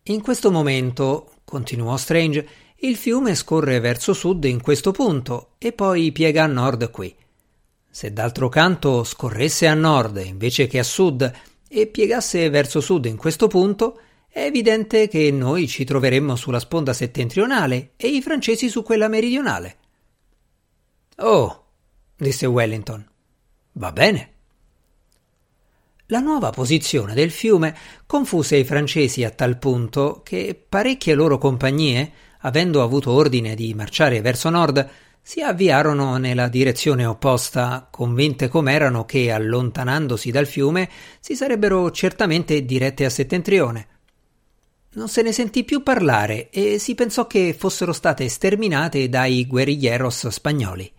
In 0.03 0.21
questo 0.21 0.49
momento, 0.49 1.33
continuò 1.45 1.95
Strange, 1.97 2.47
il 2.77 2.95
fiume 2.95 3.35
scorre 3.35 3.79
verso 3.79 4.13
sud 4.13 4.45
in 4.45 4.61
questo 4.61 4.91
punto 4.91 5.51
e 5.59 5.73
poi 5.73 6.11
piega 6.11 6.43
a 6.43 6.47
nord 6.47 6.89
qui. 6.89 7.15
Se 7.97 8.13
d'altro 8.13 8.47
canto 8.47 9.03
scorresse 9.03 9.65
a 9.65 9.73
nord 9.73 10.21
invece 10.23 10.67
che 10.67 10.77
a 10.77 10.83
sud 10.83 11.33
e 11.67 11.87
piegasse 11.87 12.47
verso 12.51 12.79
sud 12.79 13.05
in 13.05 13.17
questo 13.17 13.47
punto, 13.47 13.99
è 14.27 14.41
evidente 14.41 15.07
che 15.07 15.31
noi 15.31 15.67
ci 15.67 15.83
troveremmo 15.83 16.35
sulla 16.35 16.59
sponda 16.59 16.93
settentrionale 16.93 17.93
e 17.97 18.09
i 18.09 18.21
francesi 18.21 18.69
su 18.69 18.83
quella 18.83 19.07
meridionale. 19.07 19.77
Oh, 21.15 21.65
disse 22.15 22.45
Wellington. 22.45 23.03
Va 23.71 23.91
bene. 23.91 24.31
La 26.05 26.19
nuova 26.19 26.51
posizione 26.51 27.15
del 27.15 27.31
fiume 27.31 27.75
confuse 28.05 28.57
i 28.57 28.63
francesi 28.63 29.23
a 29.23 29.31
tal 29.31 29.57
punto 29.57 30.21
che 30.23 30.53
parecchie 30.69 31.15
loro 31.15 31.39
compagnie, 31.39 32.11
avendo 32.41 32.83
avuto 32.83 33.09
ordine 33.09 33.55
di 33.55 33.73
marciare 33.73 34.21
verso 34.21 34.51
nord, 34.51 34.87
si 35.27 35.41
avviarono 35.41 36.15
nella 36.15 36.47
direzione 36.47 37.05
opposta, 37.05 37.89
convinte 37.91 38.47
com'erano 38.47 39.03
che, 39.03 39.29
allontanandosi 39.29 40.31
dal 40.31 40.47
fiume, 40.47 40.89
si 41.19 41.35
sarebbero 41.35 41.91
certamente 41.91 42.63
dirette 42.63 43.03
a 43.03 43.09
settentrione. 43.09 43.87
Non 44.93 45.09
se 45.09 45.21
ne 45.23 45.33
sentì 45.33 45.65
più 45.65 45.83
parlare 45.83 46.49
e 46.49 46.79
si 46.79 46.95
pensò 46.95 47.27
che 47.27 47.53
fossero 47.57 47.91
state 47.91 48.29
sterminate 48.29 49.09
dai 49.09 49.45
guerrilleros 49.45 50.29
spagnoli. 50.29 50.89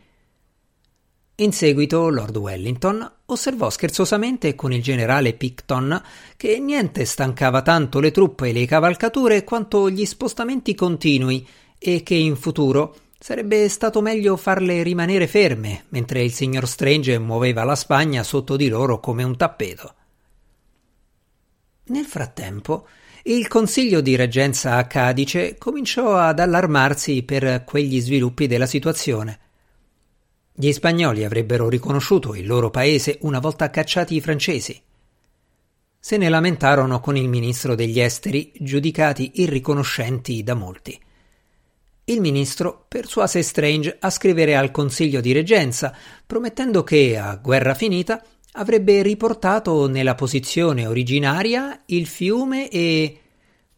In 1.37 1.53
seguito 1.53 2.11
Lord 2.11 2.37
Wellington 2.37 3.11
osservò 3.25 3.71
scherzosamente 3.71 4.55
con 4.55 4.75
il 4.75 4.83
generale 4.83 5.33
Picton 5.33 6.03
che 6.37 6.59
niente 6.59 7.07
stancava 7.07 7.63
tanto 7.63 7.99
le 7.99 8.11
truppe 8.11 8.51
e 8.51 8.53
le 8.53 8.67
cavalcature 8.67 9.43
quanto 9.43 9.89
gli 9.89 10.05
spostamenti 10.05 10.75
continui 10.75 11.49
e 11.79 12.03
che 12.03 12.15
in 12.15 12.37
futuro 12.37 12.95
sarebbe 13.19 13.69
stato 13.69 14.01
meglio 14.01 14.37
farle 14.37 14.83
rimanere 14.83 15.27
ferme 15.27 15.87
mentre 15.89 16.23
il 16.23 16.33
signor 16.33 16.69
Strange 16.69 17.19
muoveva 17.19 17.65
la 17.65 17.75
Spagna 17.75 18.23
sotto 18.23 18.57
di 18.57 18.69
loro 18.69 19.01
come 19.01 19.25
un 19.25 19.37
tappeto. 19.37 19.95
Nel 21.87 22.05
frattempo 22.05 22.87
il 23.25 23.49
Consiglio 23.49 24.01
di 24.01 24.15
Reggenza 24.15 24.77
a 24.77 24.87
Cadice 24.87 25.59
cominciò 25.59 26.17
ad 26.17 26.39
allarmarsi 26.39 27.23
per 27.25 27.65
quegli 27.65 28.01
sviluppi 28.01 28.47
della 28.47 28.67
situazione. 28.67 29.39
Gli 30.53 30.73
spagnoli 30.73 31.25
avrebbero 31.25 31.69
riconosciuto 31.69 32.35
il 32.35 32.47
loro 32.47 32.71
paese 32.71 33.19
una 33.23 33.39
volta 33.39 33.71
cacciati 33.71 34.15
i 34.15 34.21
francesi. 34.21 34.81
Se 35.99 36.17
ne 36.17 36.29
lamentarono 36.29 37.01
con 37.01 37.17
il 37.17 37.29
ministro 37.29 37.75
degli 37.75 38.01
esteri, 38.01 38.53
giudicati 38.59 39.33
irriconoscenti 39.43 40.43
da 40.43 40.55
molti. 40.55 40.99
Il 42.09 42.23
ministro 42.23 42.87
persuase 42.89 43.43
Strange 43.43 43.99
a 44.01 44.09
scrivere 44.09 44.57
al 44.57 44.71
Consiglio 44.71 45.21
di 45.21 45.33
Reggenza, 45.33 45.95
promettendo 46.27 46.83
che, 46.83 47.19
a 47.19 47.37
guerra 47.37 47.75
finita, 47.75 48.25
avrebbe 48.53 49.03
riportato 49.03 49.87
nella 49.89 50.15
posizione 50.15 50.87
originaria 50.87 51.83
il 51.87 52.07
fiume 52.07 52.71
e 52.71 53.21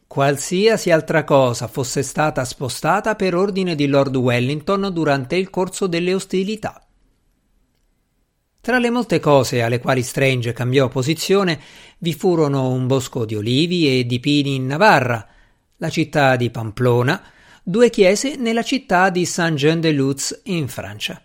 qualsiasi 0.06 0.92
altra 0.92 1.24
cosa 1.24 1.66
fosse 1.66 2.04
stata 2.04 2.44
spostata 2.44 3.16
per 3.16 3.34
ordine 3.34 3.74
di 3.74 3.88
Lord 3.88 4.14
Wellington 4.14 4.90
durante 4.92 5.34
il 5.34 5.50
corso 5.50 5.88
delle 5.88 6.14
ostilità. 6.14 6.86
Tra 8.60 8.78
le 8.78 8.90
molte 8.90 9.18
cose 9.18 9.60
alle 9.60 9.80
quali 9.80 10.04
Strange 10.04 10.52
cambiò 10.52 10.86
posizione 10.86 11.58
vi 11.98 12.12
furono 12.12 12.68
un 12.68 12.86
bosco 12.86 13.24
di 13.24 13.34
olivi 13.34 13.98
e 13.98 14.06
di 14.06 14.20
pini 14.20 14.54
in 14.54 14.66
Navarra, 14.66 15.26
la 15.78 15.88
città 15.88 16.36
di 16.36 16.48
Pamplona, 16.50 17.20
due 17.70 17.88
chiese 17.88 18.34
nella 18.34 18.64
città 18.64 19.10
di 19.10 19.24
Saint-Jean-de-Luz 19.24 20.40
in 20.46 20.66
Francia. 20.66 21.22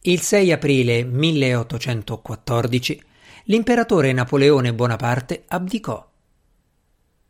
Il 0.00 0.20
6 0.22 0.50
aprile 0.50 1.04
1814 1.04 3.02
l'imperatore 3.44 4.14
Napoleone 4.14 4.72
Bonaparte 4.72 5.44
abdicò. 5.46 6.10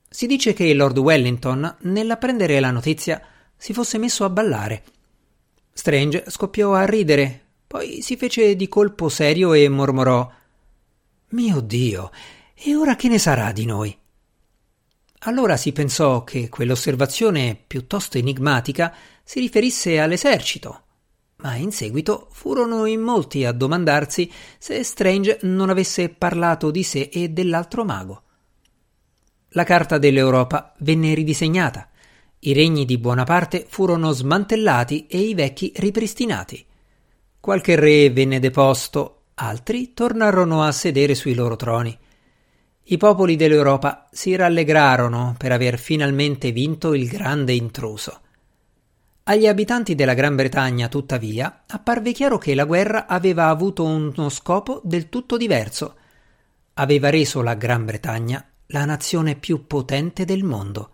Si 0.08 0.28
dice 0.28 0.52
che 0.52 0.72
Lord 0.72 0.98
Wellington, 0.98 1.78
nell'apprendere 1.80 2.60
la 2.60 2.70
notizia, 2.70 3.20
si 3.56 3.72
fosse 3.72 3.98
messo 3.98 4.24
a 4.24 4.30
ballare. 4.30 4.84
Strange 5.72 6.26
scoppiò 6.28 6.74
a 6.74 6.84
ridere, 6.84 7.46
poi 7.66 8.02
si 8.02 8.16
fece 8.16 8.54
di 8.54 8.68
colpo 8.68 9.08
serio 9.08 9.52
e 9.52 9.68
mormorò 9.68 10.30
Mio 11.30 11.60
Dio, 11.60 12.12
e 12.54 12.76
ora 12.76 12.94
che 12.94 13.08
ne 13.08 13.18
sarà 13.18 13.50
di 13.50 13.64
noi? 13.64 13.98
Allora 15.22 15.56
si 15.56 15.72
pensò 15.72 16.22
che 16.22 16.48
quell'osservazione 16.48 17.60
piuttosto 17.66 18.18
enigmatica 18.18 18.94
si 19.24 19.40
riferisse 19.40 19.98
all'esercito, 19.98 20.82
ma 21.36 21.56
in 21.56 21.72
seguito 21.72 22.28
furono 22.30 22.86
in 22.86 23.00
molti 23.00 23.44
a 23.44 23.52
domandarsi 23.52 24.30
se 24.58 24.82
Strange 24.84 25.38
non 25.42 25.70
avesse 25.70 26.08
parlato 26.08 26.70
di 26.70 26.82
sé 26.82 27.10
e 27.12 27.30
dell'altro 27.30 27.84
mago. 27.84 28.22
La 29.50 29.64
carta 29.64 29.98
dell'Europa 29.98 30.74
venne 30.78 31.14
ridisegnata, 31.14 31.90
i 32.40 32.52
regni 32.52 32.84
di 32.84 32.98
Buonaparte 32.98 33.66
furono 33.68 34.12
smantellati 34.12 35.08
e 35.08 35.18
i 35.18 35.34
vecchi 35.34 35.72
ripristinati. 35.74 36.64
Qualche 37.40 37.74
re 37.74 38.10
venne 38.10 38.38
deposto, 38.38 39.22
altri 39.34 39.92
tornarono 39.92 40.62
a 40.62 40.70
sedere 40.70 41.16
sui 41.16 41.34
loro 41.34 41.56
troni. 41.56 41.98
I 42.90 42.96
popoli 42.96 43.36
dell'Europa 43.36 44.08
si 44.10 44.34
rallegrarono 44.34 45.34
per 45.36 45.52
aver 45.52 45.78
finalmente 45.78 46.52
vinto 46.52 46.94
il 46.94 47.06
grande 47.06 47.52
intruso. 47.52 48.20
Agli 49.24 49.46
abitanti 49.46 49.94
della 49.94 50.14
Gran 50.14 50.34
Bretagna, 50.34 50.88
tuttavia, 50.88 51.64
apparve 51.66 52.12
chiaro 52.12 52.38
che 52.38 52.54
la 52.54 52.64
guerra 52.64 53.06
aveva 53.06 53.48
avuto 53.48 53.84
uno 53.84 54.30
scopo 54.30 54.80
del 54.84 55.10
tutto 55.10 55.36
diverso. 55.36 55.96
Aveva 56.74 57.10
reso 57.10 57.42
la 57.42 57.52
Gran 57.52 57.84
Bretagna 57.84 58.42
la 58.68 58.86
nazione 58.86 59.36
più 59.36 59.66
potente 59.66 60.24
del 60.24 60.42
mondo. 60.42 60.92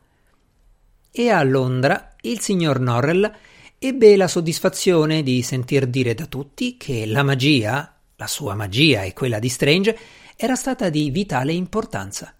E 1.12 1.30
a 1.30 1.44
Londra 1.44 2.16
il 2.22 2.40
signor 2.40 2.80
Norrell 2.80 3.32
ebbe 3.78 4.16
la 4.16 4.26
soddisfazione 4.26 5.22
di 5.22 5.42
sentir 5.42 5.86
dire 5.86 6.14
da 6.14 6.26
tutti 6.26 6.76
che 6.76 7.06
la 7.06 7.22
magia, 7.22 7.94
la 8.16 8.26
sua 8.26 8.56
magia 8.56 9.02
e 9.02 9.12
quella 9.12 9.38
di 9.38 9.48
Strange, 9.48 9.98
era 10.36 10.56
stata 10.56 10.88
di 10.90 11.10
vitale 11.10 11.52
importanza. 11.52 12.34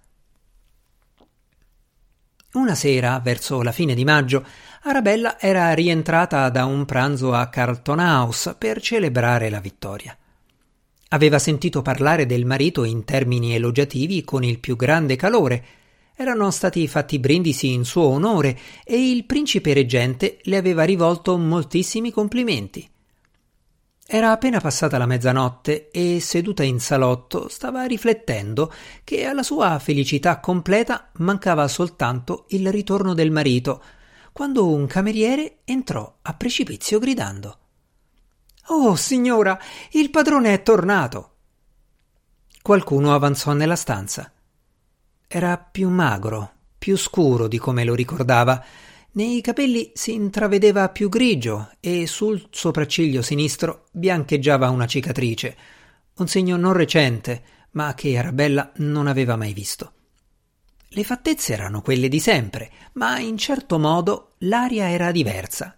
Una 2.55 2.75
sera, 2.75 3.19
verso 3.19 3.63
la 3.63 3.73
fine 3.73 3.95
di 3.95 4.05
maggio, 4.05 4.45
Arabella 4.83 5.41
era 5.41 5.73
rientrata 5.75 6.49
da 6.51 6.67
un 6.67 6.85
pranzo 6.85 7.33
a 7.33 7.49
Carlton 7.49 7.99
House 7.99 8.55
per 8.57 8.81
celebrare 8.81 9.51
la 9.51 9.61
vittoria. 9.61 10.17
Aveva 11.09 11.39
sentito 11.39 11.83
parlare 11.83 12.27
del 12.27 12.45
marito 12.45 12.85
in 12.85 13.05
termini 13.05 13.55
elogiativi 13.55 14.23
con 14.23 14.45
il 14.45 14.59
più 14.59 14.77
grande 14.77 15.17
calore. 15.17 15.65
Erano 16.17 16.51
stati 16.51 16.87
fatti 16.87 17.19
brindisi 17.19 17.73
in 17.73 17.85
suo 17.85 18.05
onore 18.05 18.59
e 18.85 19.11
il 19.11 19.25
principe 19.25 19.73
reggente 19.73 20.39
le 20.43 20.57
aveva 20.57 20.85
rivolto 20.85 21.37
moltissimi 21.37 22.13
complimenti. 22.13 22.89
Era 24.15 24.31
appena 24.31 24.61
passata 24.61 24.97
la 24.97 25.07
mezzanotte 25.07 25.91
e, 25.91 26.21
seduta 26.21 26.63
in 26.63 26.79
salotto, 26.79 27.49
stava 27.49 27.83
riflettendo 27.83 28.73
che 29.03 29.25
alla 29.25 29.43
sua 29.43 29.81
felicità 29.81 30.39
completa 30.39 31.11
mancava 31.15 31.67
soltanto 31.67 32.45
il 32.51 32.71
ritorno 32.71 33.13
del 33.13 33.33
marito, 33.33 33.83
quando 34.33 34.69
un 34.69 34.87
cameriere 34.87 35.57
entrò 35.65 36.19
a 36.23 36.33
precipizio 36.35 37.01
gridando 37.01 37.59
Oh, 38.67 38.95
signora, 38.95 39.59
il 39.91 40.11
padrone 40.11 40.55
è 40.55 40.63
tornato. 40.63 41.33
Qualcuno 42.63 43.15
avanzò 43.15 43.53
nella 43.53 43.75
stanza. 43.75 44.31
Era 45.27 45.59
più 45.59 45.89
magro, 45.89 46.53
più 46.79 46.97
scuro 46.97 47.49
di 47.49 47.59
come 47.59 47.83
lo 47.83 47.97
ricordava. 47.97 48.65
Nei 49.17 49.41
capelli 49.43 49.93
si 49.95 50.13
intravedeva 50.13 50.89
più 50.89 51.09
grigio 51.09 51.71
e 51.79 52.05
sul 52.09 52.49
sopracciglio 52.51 53.23
sinistro 53.23 53.85
biancheggiava 53.93 54.71
una 54.71 54.87
cicatrice, 54.87 55.57
un 56.15 56.27
segno 56.27 56.57
non 56.57 56.73
recente, 56.73 57.43
ma 57.73 57.95
che 57.95 58.19
Arabella 58.19 58.73
non 58.79 59.07
aveva 59.07 59.37
mai 59.37 59.53
visto. 59.53 59.93
Le 60.89 61.05
fattezze 61.05 61.53
erano 61.53 61.81
quelle 61.81 62.09
di 62.09 62.19
sempre, 62.19 62.73
ma 62.95 63.21
in 63.21 63.39
certo 63.39 63.79
modo 63.79 64.33
l'aria 64.39 64.91
era 64.91 65.13
diversa. 65.13 65.77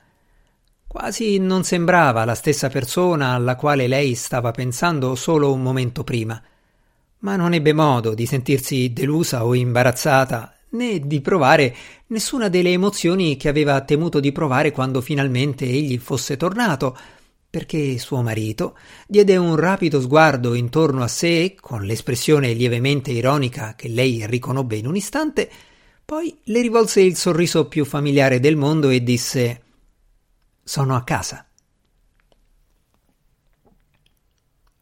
Quasi 0.86 1.36
non 1.36 1.62
sembrava 1.62 2.24
la 2.24 2.34
stessa 2.34 2.70
persona 2.70 3.34
alla 3.34 3.56
quale 3.56 3.86
lei 3.86 4.14
stava 4.14 4.50
pensando 4.50 5.14
solo 5.14 5.52
un 5.52 5.60
momento 5.60 6.04
prima. 6.04 6.42
Ma 7.18 7.36
non 7.36 7.52
ebbe 7.52 7.74
modo 7.74 8.14
di 8.14 8.24
sentirsi 8.24 8.94
delusa 8.94 9.44
o 9.44 9.54
imbarazzata, 9.54 10.55
né 10.76 11.00
di 11.00 11.20
provare 11.20 11.74
nessuna 12.08 12.48
delle 12.48 12.70
emozioni 12.70 13.36
che 13.36 13.48
aveva 13.48 13.80
temuto 13.80 14.20
di 14.20 14.30
provare 14.30 14.70
quando 14.70 15.00
finalmente 15.00 15.64
egli 15.64 15.98
fosse 15.98 16.36
tornato, 16.36 16.96
perché 17.48 17.98
suo 17.98 18.22
marito 18.22 18.76
diede 19.08 19.36
un 19.36 19.56
rapido 19.56 20.00
sguardo 20.00 20.54
intorno 20.54 21.02
a 21.02 21.08
sé, 21.08 21.56
con 21.58 21.82
l'espressione 21.82 22.52
lievemente 22.52 23.10
ironica 23.10 23.74
che 23.74 23.88
lei 23.88 24.26
riconobbe 24.26 24.76
in 24.76 24.86
un 24.86 24.96
istante, 24.96 25.50
poi 26.04 26.38
le 26.44 26.60
rivolse 26.60 27.00
il 27.00 27.16
sorriso 27.16 27.66
più 27.66 27.84
familiare 27.84 28.38
del 28.38 28.56
mondo 28.56 28.90
e 28.90 29.02
disse 29.02 29.62
Sono 30.62 30.94
a 30.94 31.02
casa. 31.02 31.48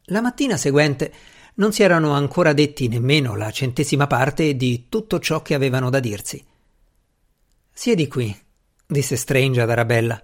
La 0.09 0.21
mattina 0.21 0.55
seguente 0.55 1.11
non 1.55 1.71
si 1.71 1.83
erano 1.83 2.13
ancora 2.13 2.53
detti 2.53 2.87
nemmeno 2.87 3.35
la 3.35 3.51
centesima 3.51 4.07
parte 4.07 4.55
di 4.55 4.87
tutto 4.89 5.19
ciò 5.19 5.41
che 5.41 5.53
avevano 5.53 5.89
da 5.89 5.99
dirsi. 5.99 6.43
Siedi 7.71 8.07
qui, 8.07 8.35
disse 8.85 9.15
Strange 9.15 9.61
ad 9.61 9.69
Arabella. 9.69 10.21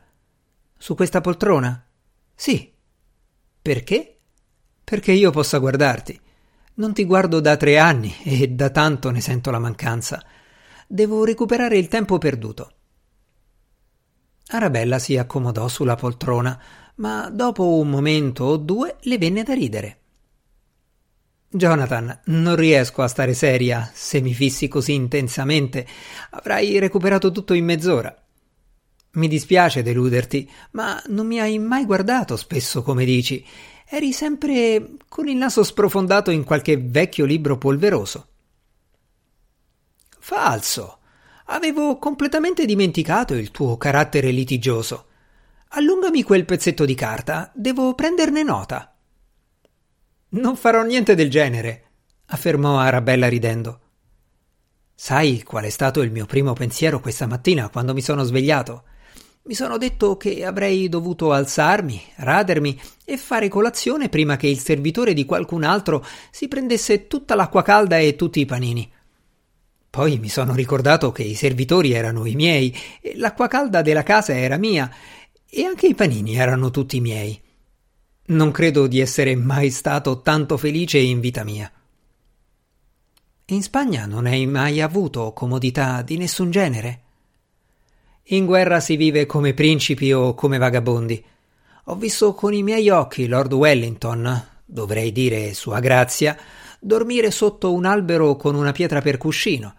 Su 0.77 0.95
questa 0.95 1.21
poltrona? 1.21 1.85
Sì. 2.35 2.73
Perché? 3.61 4.17
Perché 4.83 5.11
io 5.11 5.31
possa 5.31 5.59
guardarti. 5.59 6.19
Non 6.73 6.93
ti 6.93 7.05
guardo 7.05 7.39
da 7.39 7.57
tre 7.57 7.77
anni 7.77 8.13
e 8.23 8.47
da 8.50 8.69
tanto 8.69 9.11
ne 9.11 9.21
sento 9.21 9.51
la 9.51 9.59
mancanza. 9.59 10.23
Devo 10.88 11.23
recuperare 11.23 11.77
il 11.77 11.88
tempo 11.88 12.17
perduto. 12.17 12.71
Arabella 14.47 15.00
si 15.00 15.17
accomodò 15.17 15.67
sulla 15.67 15.95
poltrona, 15.95 16.59
ma 16.95 17.29
dopo 17.29 17.77
un 17.77 17.89
momento 17.89 18.43
o 18.45 18.57
due 18.57 18.97
le 19.01 19.17
venne 19.17 19.43
da 19.43 19.53
ridere. 19.53 20.00
Jonathan, 21.53 22.22
non 22.25 22.55
riesco 22.55 23.01
a 23.01 23.10
stare 23.10 23.34
seria. 23.34 23.89
Se 23.93 24.22
mi 24.22 24.34
fissi 24.34 24.70
così 24.70 24.93
intensamente, 24.93 25.86
avrai 26.29 26.79
recuperato 26.79 27.29
tutto 27.31 27.53
in 27.53 27.65
mezz'ora. 27.65 28.15
Mi 29.13 29.27
dispiace 29.27 29.84
deluderti, 29.84 30.50
ma 30.72 31.01
non 31.08 31.27
mi 31.27 31.41
hai 31.41 31.60
mai 31.60 31.84
guardato 31.84 32.38
spesso 32.38 32.81
come 32.81 33.03
dici. 33.03 33.46
Eri 33.86 34.13
sempre 34.13 34.91
con 35.10 35.27
il 35.27 35.36
naso 35.36 35.63
sprofondato 35.63 36.31
in 36.31 36.46
qualche 36.46 36.77
vecchio 36.77 37.25
libro 37.25 37.58
polveroso. 37.58 38.27
Falso. 40.20 41.00
Avevo 41.48 41.98
completamente 41.98 42.63
dimenticato 42.63 43.34
il 43.34 43.51
tuo 43.51 43.75
carattere 43.75 44.31
litigioso. 44.31 45.08
Allungami 45.72 46.24
quel 46.24 46.46
pezzetto 46.46 46.86
di 46.86 46.96
carta, 46.96 47.51
devo 47.53 47.93
prenderne 47.93 48.43
nota. 48.43 48.90
Non 50.33 50.55
farò 50.55 50.83
niente 50.83 51.13
del 51.13 51.29
genere, 51.29 51.83
affermò 52.27 52.77
Arabella 52.77 53.27
ridendo. 53.27 53.79
Sai 54.95 55.43
qual 55.43 55.65
è 55.65 55.69
stato 55.69 56.01
il 56.01 56.09
mio 56.09 56.25
primo 56.25 56.53
pensiero 56.53 57.01
questa 57.01 57.27
mattina 57.27 57.67
quando 57.67 57.93
mi 57.93 58.01
sono 58.01 58.23
svegliato? 58.23 58.83
Mi 59.43 59.53
sono 59.53 59.77
detto 59.77 60.15
che 60.15 60.45
avrei 60.45 60.88
dovuto 60.88 61.33
alzarmi, 61.33 62.01
radermi 62.15 62.79
e 63.03 63.17
fare 63.17 63.50
colazione 63.50 64.07
prima 64.07 64.38
che 64.38 64.47
il 64.47 64.59
servitore 64.59 65.13
di 65.13 65.25
qualcun 65.25 65.65
altro 65.65 66.05
si 66.29 66.47
prendesse 66.47 67.07
tutta 67.07 67.35
l'acqua 67.35 67.61
calda 67.61 67.97
e 67.97 68.15
tutti 68.15 68.39
i 68.39 68.45
panini. 68.45 68.89
Poi 69.89 70.17
mi 70.17 70.29
sono 70.29 70.55
ricordato 70.55 71.11
che 71.11 71.23
i 71.23 71.35
servitori 71.35 71.91
erano 71.91 72.25
i 72.25 72.35
miei, 72.35 72.73
e 73.01 73.17
l'acqua 73.17 73.50
calda 73.50 73.81
della 73.81 74.03
casa 74.03 74.33
era 74.33 74.55
mia, 74.55 74.89
e 75.50 75.65
anche 75.65 75.88
i 75.88 75.93
panini 75.93 76.38
erano 76.38 76.71
tutti 76.71 77.01
miei. 77.01 77.38
Non 78.27 78.51
credo 78.51 78.87
di 78.87 78.99
essere 78.99 79.35
mai 79.35 79.69
stato 79.69 80.21
tanto 80.21 80.57
felice 80.57 80.97
in 80.97 81.19
vita 81.19 81.43
mia. 81.43 81.71
In 83.45 83.61
Spagna 83.61 84.05
non 84.05 84.25
hai 84.25 84.45
mai 84.45 84.81
avuto 84.81 85.33
comodità 85.33 86.01
di 86.01 86.17
nessun 86.17 86.51
genere? 86.51 87.01
In 88.25 88.45
guerra 88.45 88.79
si 88.79 88.95
vive 88.95 89.25
come 89.25 89.53
principi 89.53 90.13
o 90.13 90.33
come 90.33 90.57
vagabondi. 90.57 91.23
Ho 91.85 91.95
visto 91.95 92.33
con 92.33 92.53
i 92.53 92.63
miei 92.63 92.89
occhi 92.89 93.27
Lord 93.27 93.51
Wellington, 93.53 94.47
dovrei 94.65 95.11
dire 95.11 95.53
Sua 95.53 95.79
Grazia, 95.79 96.37
dormire 96.79 97.31
sotto 97.31 97.74
un 97.74 97.85
albero 97.85 98.35
con 98.35 98.55
una 98.55 98.72
pietra 98.72 99.01
per 99.01 99.17
cuscino 99.17 99.75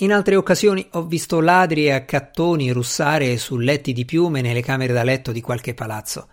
in 0.00 0.12
altre 0.12 0.36
occasioni 0.36 0.86
ho 0.92 1.06
visto 1.06 1.40
ladri 1.40 1.86
e 1.86 1.90
accattoni 1.90 2.70
russare 2.70 3.36
su 3.36 3.56
letti 3.56 3.92
di 3.92 4.04
piume 4.04 4.40
nelle 4.40 4.62
camere 4.62 4.92
da 4.92 5.02
letto 5.02 5.32
di 5.32 5.40
qualche 5.40 5.74
palazzo. 5.74 6.28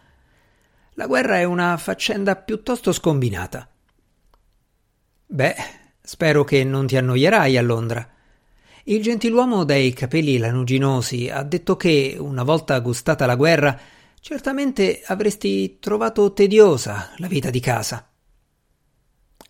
La 0.95 1.07
guerra 1.07 1.37
è 1.37 1.43
una 1.43 1.77
faccenda 1.77 2.35
piuttosto 2.35 2.91
scombinata. 2.91 3.69
Beh, 5.27 5.55
spero 6.01 6.43
che 6.43 6.63
non 6.63 6.87
ti 6.87 6.97
annoierai 6.97 7.57
a 7.57 7.61
Londra. 7.61 8.09
Il 8.83 9.01
gentiluomo 9.01 9.63
dai 9.63 9.93
capelli 9.93 10.37
lanuginosi 10.37 11.29
ha 11.29 11.43
detto 11.43 11.75
che, 11.75 12.15
una 12.19 12.43
volta 12.43 12.79
gustata 12.79 13.25
la 13.25 13.35
guerra, 13.35 13.77
certamente 14.19 15.01
avresti 15.05 15.79
trovato 15.79 16.33
tediosa 16.33 17.11
la 17.17 17.27
vita 17.27 17.49
di 17.49 17.59
casa. 17.59 18.09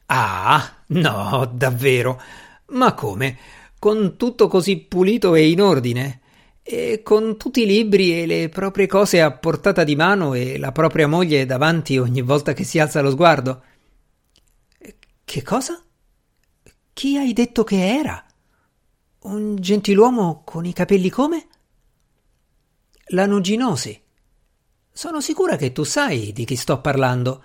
Ah, 0.08 0.84
no, 0.88 1.52
davvero. 1.54 2.22
Ma 2.68 2.94
come? 2.94 3.38
con 3.86 4.18
tutto 4.18 4.48
così 4.48 4.78
pulito 4.78 5.36
e 5.36 5.48
in 5.48 5.62
ordine, 5.62 6.22
e 6.68 7.04
con 7.04 7.38
tutti 7.38 7.62
i 7.62 7.68
libri 7.68 8.20
e 8.20 8.26
le 8.26 8.50
proprie 8.50 8.88
cose 8.88 9.22
a 9.22 9.32
portata 9.32 9.84
di 9.84 9.96
mano 9.96 10.34
e 10.34 10.58
la 10.58 10.72
propria 10.72 11.08
moglie 11.08 11.46
davanti 11.46 12.00
ogni 12.00 12.22
volta 12.22 12.54
che 12.54 12.64
si 12.64 12.80
alza 12.80 13.02
lo 13.02 13.12
sguardo. 13.12 13.62
Che 15.24 15.44
cosa? 15.44 15.80
Chi 16.92 17.18
hai 17.18 17.34
detto 17.34 17.64
che 17.64 17.86
era? 17.86 18.26
Un 19.20 19.56
gentiluomo 19.58 20.42
con 20.44 20.66
i 20.66 20.74
capelli 20.74 21.12
come? 21.12 21.48
La 23.10 23.28
Nuginosi. 23.28 24.02
Sono 24.92 25.22
sicura 25.22 25.58
che 25.58 25.72
tu 25.72 25.84
sai 25.84 26.34
di 26.34 26.46
chi 26.46 26.56
sto 26.56 26.82
parlando. 26.82 27.44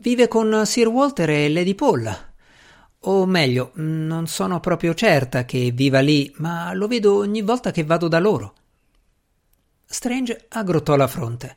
Vive 0.00 0.26
con 0.26 0.66
Sir 0.66 0.88
Walter 0.88 1.30
e 1.30 1.48
Lady 1.48 1.76
Paul. 1.76 2.27
O 3.02 3.26
meglio, 3.26 3.70
non 3.74 4.26
sono 4.26 4.58
proprio 4.60 4.92
certa 4.94 5.44
che 5.44 5.70
viva 5.70 6.00
lì, 6.00 6.32
ma 6.38 6.72
lo 6.74 6.88
vedo 6.88 7.16
ogni 7.16 7.42
volta 7.42 7.70
che 7.70 7.84
vado 7.84 8.08
da 8.08 8.18
loro. 8.18 8.54
Strange 9.84 10.46
aggrottò 10.48 10.96
la 10.96 11.06
fronte. 11.06 11.56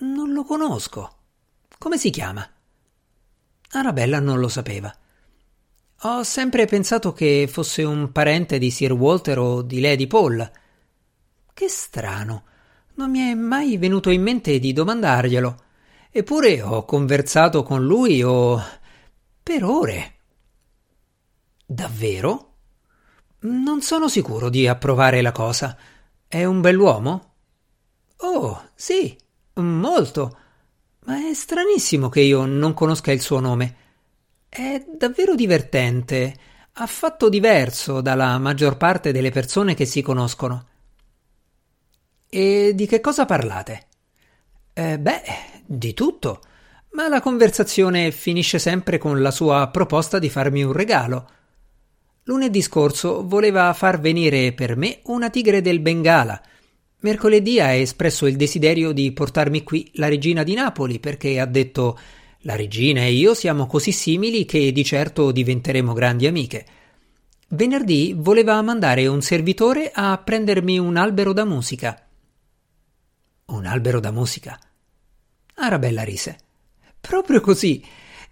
Non 0.00 0.32
lo 0.32 0.44
conosco. 0.44 1.16
Come 1.78 1.98
si 1.98 2.10
chiama? 2.10 2.48
Arabella 3.70 4.20
non 4.20 4.38
lo 4.38 4.48
sapeva. 4.48 4.94
Ho 6.02 6.22
sempre 6.22 6.66
pensato 6.66 7.12
che 7.12 7.48
fosse 7.50 7.82
un 7.82 8.12
parente 8.12 8.58
di 8.58 8.70
Sir 8.70 8.92
Walter 8.92 9.38
o 9.38 9.62
di 9.62 9.80
Lady 9.80 10.06
Paul. 10.06 10.50
Che 11.52 11.68
strano. 11.68 12.44
Non 12.94 13.10
mi 13.10 13.20
è 13.20 13.34
mai 13.34 13.78
venuto 13.78 14.10
in 14.10 14.22
mente 14.22 14.58
di 14.58 14.72
domandarglielo. 14.72 15.62
Eppure 16.10 16.60
ho 16.62 16.84
conversato 16.84 17.62
con 17.62 17.84
lui 17.84 18.22
o 18.22 18.62
per 19.42 19.64
ore. 19.64 20.13
Davvero? 21.66 22.52
Non 23.40 23.80
sono 23.80 24.08
sicuro 24.08 24.48
di 24.50 24.68
approvare 24.68 25.22
la 25.22 25.32
cosa. 25.32 25.76
È 26.26 26.44
un 26.44 26.60
bell'uomo? 26.60 27.32
Oh, 28.18 28.70
sì, 28.74 29.16
molto. 29.54 30.38
Ma 31.06 31.28
è 31.28 31.34
stranissimo 31.34 32.08
che 32.08 32.20
io 32.20 32.44
non 32.44 32.74
conosca 32.74 33.12
il 33.12 33.20
suo 33.20 33.40
nome. 33.40 33.76
È 34.48 34.84
davvero 34.96 35.34
divertente, 35.34 36.36
affatto 36.72 37.28
diverso 37.28 38.00
dalla 38.00 38.38
maggior 38.38 38.76
parte 38.76 39.12
delle 39.12 39.30
persone 39.30 39.74
che 39.74 39.84
si 39.84 40.02
conoscono. 40.02 40.66
E 42.28 42.72
di 42.74 42.86
che 42.86 43.00
cosa 43.00 43.24
parlate? 43.26 43.86
Eh, 44.72 44.98
beh, 44.98 45.22
di 45.64 45.94
tutto. 45.94 46.40
Ma 46.90 47.08
la 47.08 47.20
conversazione 47.20 48.10
finisce 48.10 48.58
sempre 48.58 48.98
con 48.98 49.20
la 49.22 49.30
sua 49.30 49.68
proposta 49.68 50.18
di 50.18 50.28
farmi 50.28 50.62
un 50.62 50.72
regalo. 50.72 51.28
Lunedì 52.26 52.62
scorso 52.62 53.26
voleva 53.26 53.70
far 53.74 54.00
venire 54.00 54.52
per 54.52 54.76
me 54.76 55.00
una 55.04 55.28
tigre 55.28 55.60
del 55.60 55.80
Bengala. 55.80 56.40
Mercoledì 57.00 57.60
ha 57.60 57.72
espresso 57.72 58.26
il 58.26 58.36
desiderio 58.36 58.92
di 58.92 59.12
portarmi 59.12 59.62
qui 59.62 59.90
la 59.94 60.08
regina 60.08 60.42
di 60.42 60.54
Napoli 60.54 61.00
perché 61.00 61.38
ha 61.38 61.44
detto 61.44 61.98
la 62.40 62.56
regina 62.56 63.02
e 63.02 63.12
io 63.12 63.34
siamo 63.34 63.66
così 63.66 63.92
simili 63.92 64.46
che 64.46 64.72
di 64.72 64.84
certo 64.84 65.32
diventeremo 65.32 65.92
grandi 65.92 66.26
amiche. 66.26 66.66
Venerdì 67.48 68.14
voleva 68.16 68.60
mandare 68.62 69.06
un 69.06 69.20
servitore 69.20 69.90
a 69.92 70.16
prendermi 70.16 70.78
un 70.78 70.96
albero 70.96 71.34
da 71.34 71.44
musica. 71.44 72.06
Un 73.46 73.66
albero 73.66 74.00
da 74.00 74.10
musica? 74.10 74.58
Arabella 75.56 76.02
rise. 76.02 76.38
Proprio 76.98 77.42
così. 77.42 77.84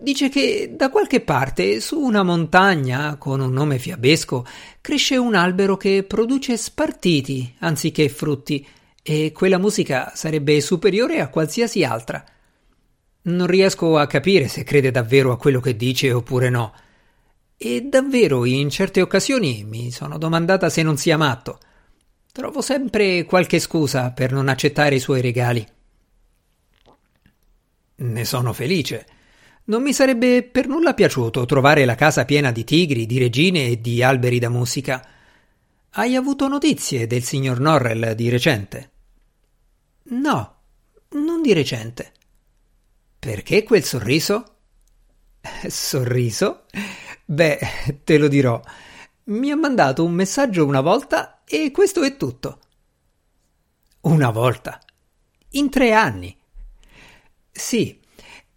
Dice 0.03 0.31
che 0.31 0.73
da 0.75 0.91
qualche 0.91 1.21
parte, 1.21 1.79
su 1.79 1.97
una 1.97 2.25
montagna 2.25 3.15
con 3.19 3.39
un 3.39 3.53
nome 3.53 3.79
fiabesco, 3.79 4.45
cresce 4.81 5.17
un 5.17 5.37
albero 5.37 5.77
che 5.77 6.03
produce 6.03 6.57
spartiti 6.57 7.55
anziché 7.61 8.09
frutti, 8.09 8.67
e 9.01 9.31
quella 9.31 9.59
musica 9.59 10.11
sarebbe 10.17 10.61
superiore 10.61 11.21
a 11.21 11.29
qualsiasi 11.29 11.85
altra. 11.85 12.25
Non 13.23 13.47
riesco 13.47 13.97
a 13.97 14.09
capire 14.09 14.49
se 14.49 14.65
crede 14.65 14.91
davvero 14.91 15.31
a 15.31 15.39
quello 15.39 15.61
che 15.61 15.77
dice 15.77 16.13
oppure 16.13 16.51
no. 16.51 16.75
E 17.57 17.83
davvero 17.83 18.45
in 18.45 18.71
certe 18.71 19.03
occasioni 19.03 19.63
mi 19.63 19.93
sono 19.93 20.19
domandata 20.19 20.69
se 20.69 20.83
non 20.83 20.97
sia 20.97 21.17
matto. 21.17 21.61
Trovo 22.33 22.61
sempre 22.61 23.23
qualche 23.25 23.61
scusa 23.61 24.11
per 24.11 24.33
non 24.33 24.49
accettare 24.49 24.97
i 24.97 25.01
suoi 25.01 25.21
regali. 25.21 25.65
Ne 27.95 28.25
sono 28.25 28.53
felice. 28.53 29.21
Non 29.65 29.83
mi 29.83 29.93
sarebbe 29.93 30.43
per 30.43 30.67
nulla 30.67 30.93
piaciuto 30.93 31.47
trovare 31.47 31.85
la 31.85 31.95
casa 31.95 32.25
piena 32.25 32.51
di 32.51 32.65
tigri, 32.65 33.07
di 33.07 33.19
regine 33.19 33.69
e 33.69 33.81
di 33.81 34.03
alberi 34.03 34.41
da 34.41 34.49
musica. 34.49 35.07
Hai 35.91 36.17
avuto 36.17 36.49
notizie 36.49 37.07
del 37.07 37.23
signor 37.23 37.61
Norrell 37.61 38.13
di 38.15 38.29
recente? 38.29 38.91
No, 40.05 40.57
non 41.11 41.43
di 41.43 41.53
recente. 41.53 42.13
Perché 43.21 43.63
quel 43.63 43.85
sorriso? 43.85 44.57
Sorriso? 45.69 46.65
Beh, 47.25 48.01
te 48.03 48.19
lo 48.19 48.27
dirò. 48.27 48.61
Mi 49.25 49.53
ha 49.53 49.57
mandato 49.57 50.05
un 50.05 50.13
messaggio 50.13 50.67
una 50.67 50.81
volta 50.81 51.43
e 51.45 51.71
questo 51.71 52.03
è 52.03 52.17
tutto. 52.17 52.59
Una 54.01 54.31
volta? 54.31 54.81
In 55.51 55.71
tre 55.71 55.93
anni? 55.93 56.37
Sì, 57.53 58.02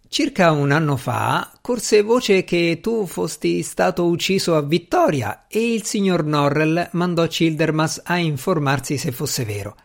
circa 0.08 0.50
un 0.52 0.70
anno 0.70 0.96
fa 0.96 1.52
corse 1.60 2.02
voce 2.02 2.44
che 2.44 2.78
tu 2.80 3.06
fosti 3.06 3.62
stato 3.62 4.06
ucciso 4.06 4.56
a 4.56 4.62
Vittoria 4.62 5.46
e 5.48 5.72
il 5.72 5.84
signor 5.84 6.24
Norrell 6.24 6.88
mandò 6.92 7.26
Childermas 7.26 8.02
a 8.04 8.18
informarsi 8.18 8.98
se 8.98 9.12
fosse 9.12 9.44
vero. 9.44 9.76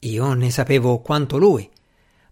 Io 0.00 0.32
ne 0.34 0.50
sapevo 0.50 1.00
quanto 1.00 1.38
lui, 1.38 1.68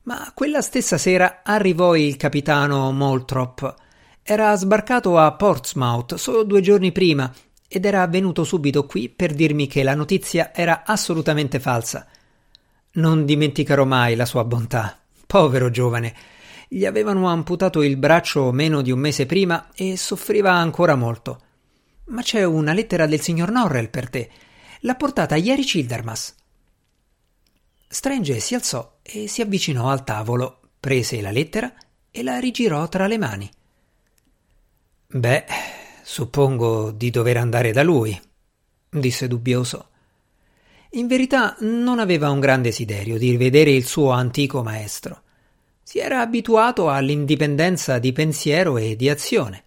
ma 0.02 0.30
quella 0.34 0.60
stessa 0.60 0.98
sera 0.98 1.40
arrivò 1.44 1.94
il 1.94 2.16
capitano 2.16 2.90
Moltrop. 2.92 3.74
Era 4.22 4.54
sbarcato 4.56 5.18
a 5.18 5.32
Portsmouth 5.32 6.14
solo 6.14 6.42
due 6.42 6.60
giorni 6.60 6.92
prima 6.92 7.32
ed 7.68 7.84
era 7.84 8.06
venuto 8.08 8.42
subito 8.42 8.86
qui 8.86 9.08
per 9.08 9.32
dirmi 9.32 9.68
che 9.68 9.82
la 9.84 9.94
notizia 9.94 10.52
era 10.52 10.82
assolutamente 10.84 11.60
falsa. 11.60 12.06
Non 12.92 13.24
dimenticherò 13.24 13.84
mai 13.84 14.16
la 14.16 14.26
sua 14.26 14.42
bontà. 14.44 14.98
Povero 15.26 15.70
giovane. 15.70 16.14
Gli 16.72 16.84
avevano 16.84 17.26
amputato 17.26 17.82
il 17.82 17.96
braccio 17.96 18.52
meno 18.52 18.80
di 18.80 18.92
un 18.92 19.00
mese 19.00 19.26
prima 19.26 19.72
e 19.74 19.96
soffriva 19.96 20.52
ancora 20.52 20.94
molto. 20.94 21.40
Ma 22.10 22.22
c'è 22.22 22.44
una 22.44 22.72
lettera 22.72 23.06
del 23.06 23.20
signor 23.20 23.50
Norrell 23.50 23.90
per 23.90 24.08
te. 24.08 24.30
L'ha 24.82 24.94
portata 24.94 25.34
ieri 25.34 25.64
Childermas. 25.64 26.32
Strange 27.88 28.38
si 28.38 28.54
alzò 28.54 28.98
e 29.02 29.26
si 29.26 29.42
avvicinò 29.42 29.88
al 29.88 30.04
tavolo, 30.04 30.60
prese 30.78 31.20
la 31.20 31.32
lettera 31.32 31.74
e 32.08 32.22
la 32.22 32.38
rigirò 32.38 32.88
tra 32.88 33.08
le 33.08 33.18
mani. 33.18 33.50
Beh, 35.08 35.44
suppongo 36.04 36.92
di 36.92 37.10
dover 37.10 37.38
andare 37.38 37.72
da 37.72 37.82
lui, 37.82 38.16
disse 38.88 39.26
dubbioso. 39.26 39.88
In 40.90 41.08
verità 41.08 41.56
non 41.62 41.98
aveva 41.98 42.30
un 42.30 42.38
gran 42.38 42.62
desiderio 42.62 43.18
di 43.18 43.30
rivedere 43.30 43.72
il 43.72 43.84
suo 43.84 44.10
antico 44.10 44.62
maestro. 44.62 45.22
Si 45.90 45.98
era 45.98 46.20
abituato 46.20 46.88
all'indipendenza 46.88 47.98
di 47.98 48.12
pensiero 48.12 48.76
e 48.76 48.94
di 48.94 49.08
azione. 49.08 49.64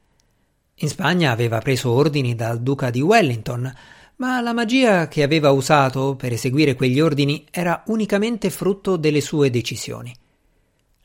In 0.75 0.87
Spagna 0.87 1.31
aveva 1.31 1.59
preso 1.59 1.91
ordini 1.91 2.33
dal 2.33 2.61
duca 2.61 2.89
di 2.89 3.01
Wellington, 3.01 3.69
ma 4.15 4.39
la 4.39 4.53
magia 4.53 5.09
che 5.09 5.21
aveva 5.21 5.51
usato 5.51 6.15
per 6.15 6.31
eseguire 6.31 6.75
quegli 6.75 7.01
ordini 7.01 7.45
era 7.51 7.83
unicamente 7.87 8.49
frutto 8.49 8.95
delle 8.95 9.19
sue 9.19 9.49
decisioni. 9.49 10.15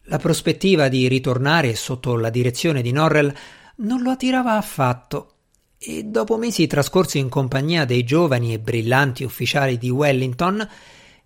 La 0.02 0.18
prospettiva 0.18 0.87
di 0.87 1.09
ritornare 1.09 1.74
sotto 1.74 2.14
la 2.14 2.31
direzione 2.31 2.81
di 2.81 2.92
Norrell 2.92 3.35
non 3.78 4.02
lo 4.02 4.11
attirava 4.11 4.57
affatto 4.57 5.33
e 5.78 6.04
dopo 6.04 6.37
mesi 6.37 6.68
trascorsi 6.68 7.18
in 7.18 7.28
compagnia 7.28 7.85
dei 7.85 8.04
giovani 8.04 8.52
e 8.52 8.61
brillanti 8.61 9.24
ufficiali 9.24 9.78
di 9.78 9.90
Wellington, 9.90 10.64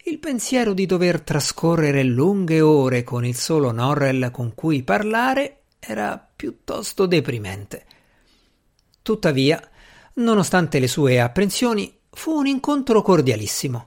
il 0.05 0.19
pensiero 0.19 0.73
di 0.73 0.85
dover 0.85 1.21
trascorrere 1.21 2.03
lunghe 2.03 2.61
ore 2.61 3.05
con 3.05 3.25
il 3.25 3.37
solo 3.37 3.71
Norrell 3.71 4.33
con 4.33 4.53
cui 4.55 4.83
parlare 4.83 5.63
era 5.79 6.19
piuttosto 6.35 7.07
deprimente. 7.07 7.85
Tuttavia, 9.01 9.63
nonostante 10.15 10.81
le 10.81 10.89
sue 10.89 11.21
apprensioni, 11.21 12.01
fu 12.11 12.33
un 12.33 12.49
incontro 12.49 13.01
cordialissimo. 13.01 13.87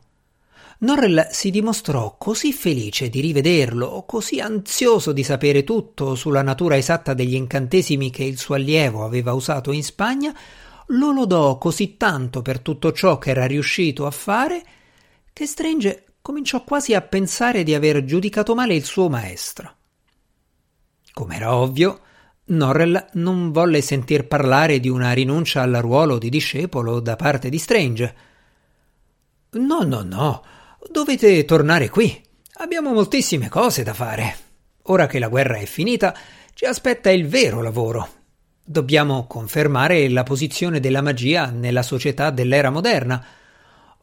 Norrell 0.80 1.28
si 1.32 1.52
dimostrò 1.52 2.16
così 2.18 2.54
felice 2.54 3.10
di 3.10 3.20
rivederlo, 3.20 4.04
così 4.08 4.40
ansioso 4.40 5.12
di 5.12 5.24
sapere 5.24 5.66
tutto 5.66 6.16
sulla 6.16 6.42
natura 6.42 6.78
esatta 6.78 7.14
degli 7.14 7.36
incantesimi 7.36 8.10
che 8.10 8.24
il 8.24 8.38
suo 8.38 8.56
allievo 8.56 9.04
aveva 9.04 9.34
usato 9.34 9.74
in 9.74 9.84
Spagna, 9.84 10.34
lo 10.88 11.12
lodò 11.12 11.58
così 11.58 11.98
tanto 11.98 12.42
per 12.42 12.60
tutto 12.60 12.94
ciò 12.94 13.18
che 13.18 13.32
era 13.32 13.46
riuscito 13.46 14.06
a 14.06 14.12
fare, 14.12 14.64
che 15.36 15.46
Strange 15.46 16.05
cominciò 16.26 16.64
quasi 16.64 16.96
a 16.96 17.02
pensare 17.02 17.62
di 17.62 17.76
aver 17.76 18.04
giudicato 18.04 18.56
male 18.56 18.74
il 18.74 18.84
suo 18.84 19.10
maestro. 19.10 19.76
Com'era 21.14 21.56
ovvio, 21.56 22.00
Norrell 22.46 23.10
non 23.14 23.52
volle 23.52 23.82
sentir 23.82 24.26
parlare 24.26 24.80
di 24.80 24.90
una 24.90 25.14
rinuncia 25.14 25.62
al 25.62 25.74
ruolo 25.74 26.18
di 26.18 26.30
discepolo 26.30 27.00
da 27.00 27.16
parte 27.16 27.50
di 27.50 27.60
Strange. 27.60 28.16
No, 29.52 29.84
no, 29.84 30.02
no, 30.02 30.44
Dovete 30.90 31.46
tornare 31.46 31.90
qui. 31.90 32.20
Abbiamo 32.56 32.92
moltissime 32.92 33.48
cose 33.48 33.84
da 33.84 33.94
fare. 33.94 34.36
Ora 34.84 35.06
che 35.06 35.20
la 35.20 35.28
guerra 35.28 35.58
è 35.58 35.66
finita, 35.66 36.18
ci 36.56 36.66
aspetta 36.66 37.12
il 37.12 37.28
vero 37.28 37.62
lavoro. 37.62 38.08
Dobbiamo 38.64 39.28
confermare 39.28 40.10
la 40.10 40.24
posizione 40.24 40.80
della 40.80 41.04
magia 41.04 41.52
nella 41.52 41.84
società 41.84 42.32
dell'era 42.32 42.72
moderna. 42.72 43.24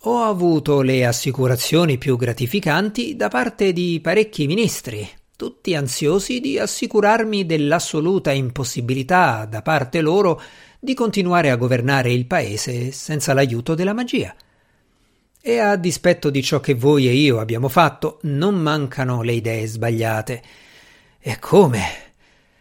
Ho 0.04 0.24
avuto 0.24 0.80
le 0.80 1.06
assicurazioni 1.06 1.96
più 1.96 2.16
gratificanti 2.16 3.14
da 3.14 3.28
parte 3.28 3.72
di 3.72 4.00
parecchi 4.02 4.48
ministri, 4.48 5.08
tutti 5.36 5.76
ansiosi 5.76 6.40
di 6.40 6.58
assicurarmi 6.58 7.46
dell'assoluta 7.46 8.32
impossibilità 8.32 9.46
da 9.48 9.62
parte 9.62 10.00
loro 10.00 10.42
di 10.80 10.94
continuare 10.94 11.50
a 11.50 11.56
governare 11.56 12.10
il 12.12 12.26
paese 12.26 12.90
senza 12.90 13.32
l'aiuto 13.32 13.76
della 13.76 13.92
magia. 13.92 14.34
E 15.40 15.58
a 15.58 15.76
dispetto 15.76 16.30
di 16.30 16.42
ciò 16.42 16.58
che 16.58 16.74
voi 16.74 17.06
e 17.06 17.12
io 17.12 17.38
abbiamo 17.38 17.68
fatto, 17.68 18.18
non 18.22 18.56
mancano 18.56 19.22
le 19.22 19.34
idee 19.34 19.68
sbagliate. 19.68 20.42
E 21.20 21.38
come? 21.38 21.80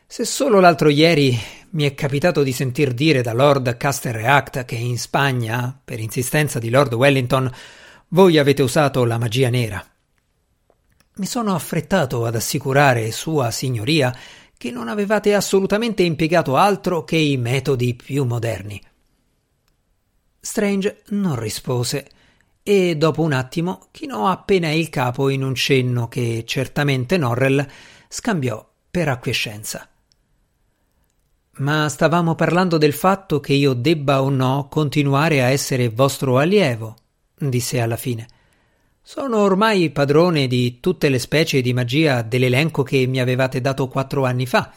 Se 0.06 0.26
solo 0.26 0.60
l'altro 0.60 0.90
ieri 0.90 1.36
mi 1.72 1.84
è 1.84 1.94
capitato 1.94 2.44
di 2.44 2.52
sentir 2.52 2.94
dire 2.94 3.22
da 3.22 3.34
Lord 3.34 3.78
Casterreact 3.78 4.66
che 4.66 4.76
in 4.76 4.98
Spagna, 4.98 5.80
per 5.84 6.00
insistenza 6.00 6.60
di 6.60 6.70
Lord 6.70 6.94
Wellington, 6.94 7.50
voi 8.10 8.38
avete 8.38 8.62
usato 8.62 9.06
la 9.06 9.18
magia 9.18 9.50
nera. 9.50 9.86
Mi 11.16 11.26
sono 11.26 11.56
affrettato 11.56 12.26
ad 12.26 12.36
assicurare 12.36 13.12
Sua 13.12 13.52
Signoria 13.52 14.14
che 14.58 14.70
non 14.70 14.90
avevate 14.90 15.34
assolutamente 15.34 16.04
impiegato 16.04 16.58
altro 16.58 17.04
che 17.04 17.18
i 17.18 17.38
metodi 17.38 17.96
più 17.96 18.26
moderni. 18.26 18.82
Strange 20.40 21.04
non 21.10 21.40
rispose 21.40 22.10
e 22.64 22.96
dopo 22.98 23.22
un 23.22 23.32
attimo 23.32 23.88
chinò 23.92 24.28
appena 24.28 24.70
il 24.72 24.90
capo 24.90 25.30
in 25.30 25.44
un 25.44 25.56
cenno 25.56 26.08
che 26.08 26.44
certamente 26.46 27.18
Norrell 27.18 27.66
scambiò 28.08 28.68
per 28.90 29.08
acquiescenza. 29.08 29.88
Ma 31.58 31.90
stavamo 31.90 32.34
parlando 32.36 32.78
del 32.78 32.94
fatto 32.94 33.40
che 33.40 33.54
io 33.54 33.74
debba 33.74 34.22
o 34.22 34.30
no 34.30 34.68
continuare 34.70 35.44
a 35.44 35.50
essere 35.50 35.90
vostro 35.90 36.38
allievo, 36.38 36.96
disse 37.38 37.82
alla 37.82 37.98
fine. 37.98 38.28
Sono 39.02 39.40
ormai 39.40 39.90
padrone 39.90 40.48
di 40.48 40.80
tutte 40.80 41.10
le 41.10 41.20
specie 41.20 41.62
di 41.62 41.74
magia 41.74 42.22
dell'elenco 42.22 42.84
che 42.84 43.06
mi 43.06 43.20
avevate 43.20 43.60
dato 43.60 43.88
quattro 43.88 44.26
anni 44.26 44.46
fa. 44.46 44.72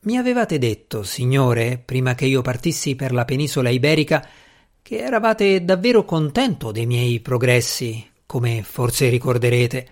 Mi 0.00 0.18
avevate 0.18 0.58
detto, 0.58 1.02
signore, 1.02 1.80
prima 1.82 2.14
che 2.14 2.26
io 2.26 2.42
partissi 2.42 2.94
per 2.94 3.12
la 3.12 3.24
penisola 3.24 3.70
iberica, 3.70 4.28
che 4.82 4.98
eravate 4.98 5.64
davvero 5.64 6.04
contento 6.04 6.72
dei 6.72 6.86
miei 6.86 7.20
progressi, 7.20 8.06
come 8.26 8.62
forse 8.62 9.08
ricorderete. 9.08 9.88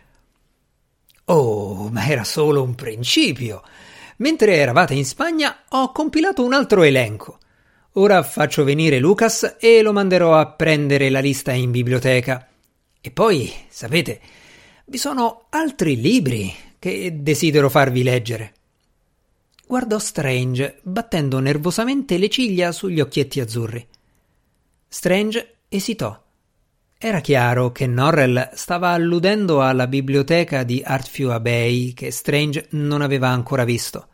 Oh, 1.27 1.89
ma 1.89 2.07
era 2.07 2.25
solo 2.25 2.63
un 2.63 2.75
principio. 2.75 3.63
Mentre 4.17 4.57
eravate 4.57 4.95
in 4.95 5.05
Spagna 5.05 5.65
ho 5.69 5.93
compilato 5.93 6.45
un 6.45 6.53
altro 6.53 6.83
elenco. 6.83 7.39
Ora 7.95 8.23
faccio 8.23 8.65
venire 8.65 8.99
Lucas 8.99 9.57
e 9.61 9.83
lo 9.83 9.93
manderò 9.93 10.37
a 10.37 10.51
prendere 10.51 11.11
la 11.11 11.21
lista 11.21 11.53
in 11.53 11.71
biblioteca. 11.71 12.49
E 13.01 13.11
poi, 13.11 13.53
sapete, 13.69 14.21
vi 14.87 14.99
sono 14.99 15.47
altri 15.51 16.01
libri 16.01 16.53
che 16.79 17.23
desidero 17.23 17.69
farvi 17.69 18.03
leggere. 18.03 18.53
Guardò 19.67 19.99
Strange, 19.99 20.79
battendo 20.83 21.39
nervosamente 21.39 22.19
le 22.19 22.29
ciglia 22.29 22.73
sugli 22.73 23.01
occhietti 23.01 23.41
azzurri. 23.41 23.87
Strange 24.89 25.57
esitò. 25.69 26.24
Era 26.99 27.21
chiaro 27.21 27.71
che 27.71 27.87
Norrell 27.87 28.51
stava 28.55 28.91
alludendo 28.91 29.63
alla 29.63 29.87
biblioteca 29.87 30.63
di 30.63 30.83
Artfew 30.85 31.31
Abbey 31.31 31.93
che 31.93 32.11
Strange 32.11 32.69
non 32.71 33.03
aveva 33.03 33.29
ancora 33.29 33.65
visto. 33.65 34.09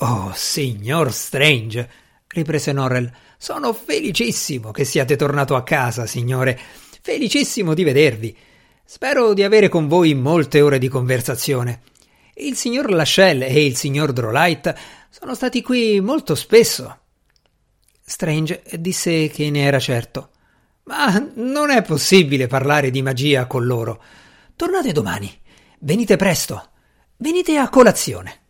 Oh, 0.00 0.30
signor 0.34 1.12
Strange, 1.12 1.90
riprese 2.28 2.72
Norrell. 2.72 3.10
Sono 3.38 3.72
felicissimo 3.72 4.70
che 4.70 4.84
siate 4.84 5.16
tornato 5.16 5.56
a 5.56 5.62
casa, 5.62 6.06
signore. 6.06 6.58
Felicissimo 7.00 7.72
di 7.72 7.82
vedervi. 7.82 8.36
Spero 8.84 9.32
di 9.32 9.42
avere 9.42 9.68
con 9.68 9.88
voi 9.88 10.14
molte 10.14 10.60
ore 10.60 10.78
di 10.78 10.88
conversazione. 10.88 11.80
Il 12.34 12.56
signor 12.56 12.90
Lachelle 12.90 13.46
e 13.48 13.64
il 13.64 13.76
signor 13.76 14.12
Drolight 14.12 14.74
sono 15.08 15.34
stati 15.34 15.62
qui 15.62 16.00
molto 16.00 16.34
spesso. 16.34 16.98
Strange 18.04 18.62
disse 18.78 19.28
che 19.28 19.48
ne 19.48 19.62
era 19.62 19.78
certo. 19.78 20.30
Ma 20.86 21.30
non 21.34 21.70
è 21.70 21.82
possibile 21.82 22.46
parlare 22.46 22.90
di 22.90 23.02
magia 23.02 23.46
con 23.46 23.66
loro. 23.66 24.00
Tornate 24.54 24.92
domani. 24.92 25.28
Venite 25.80 26.14
presto. 26.14 26.70
Venite 27.16 27.56
a 27.56 27.68
colazione. 27.68 28.45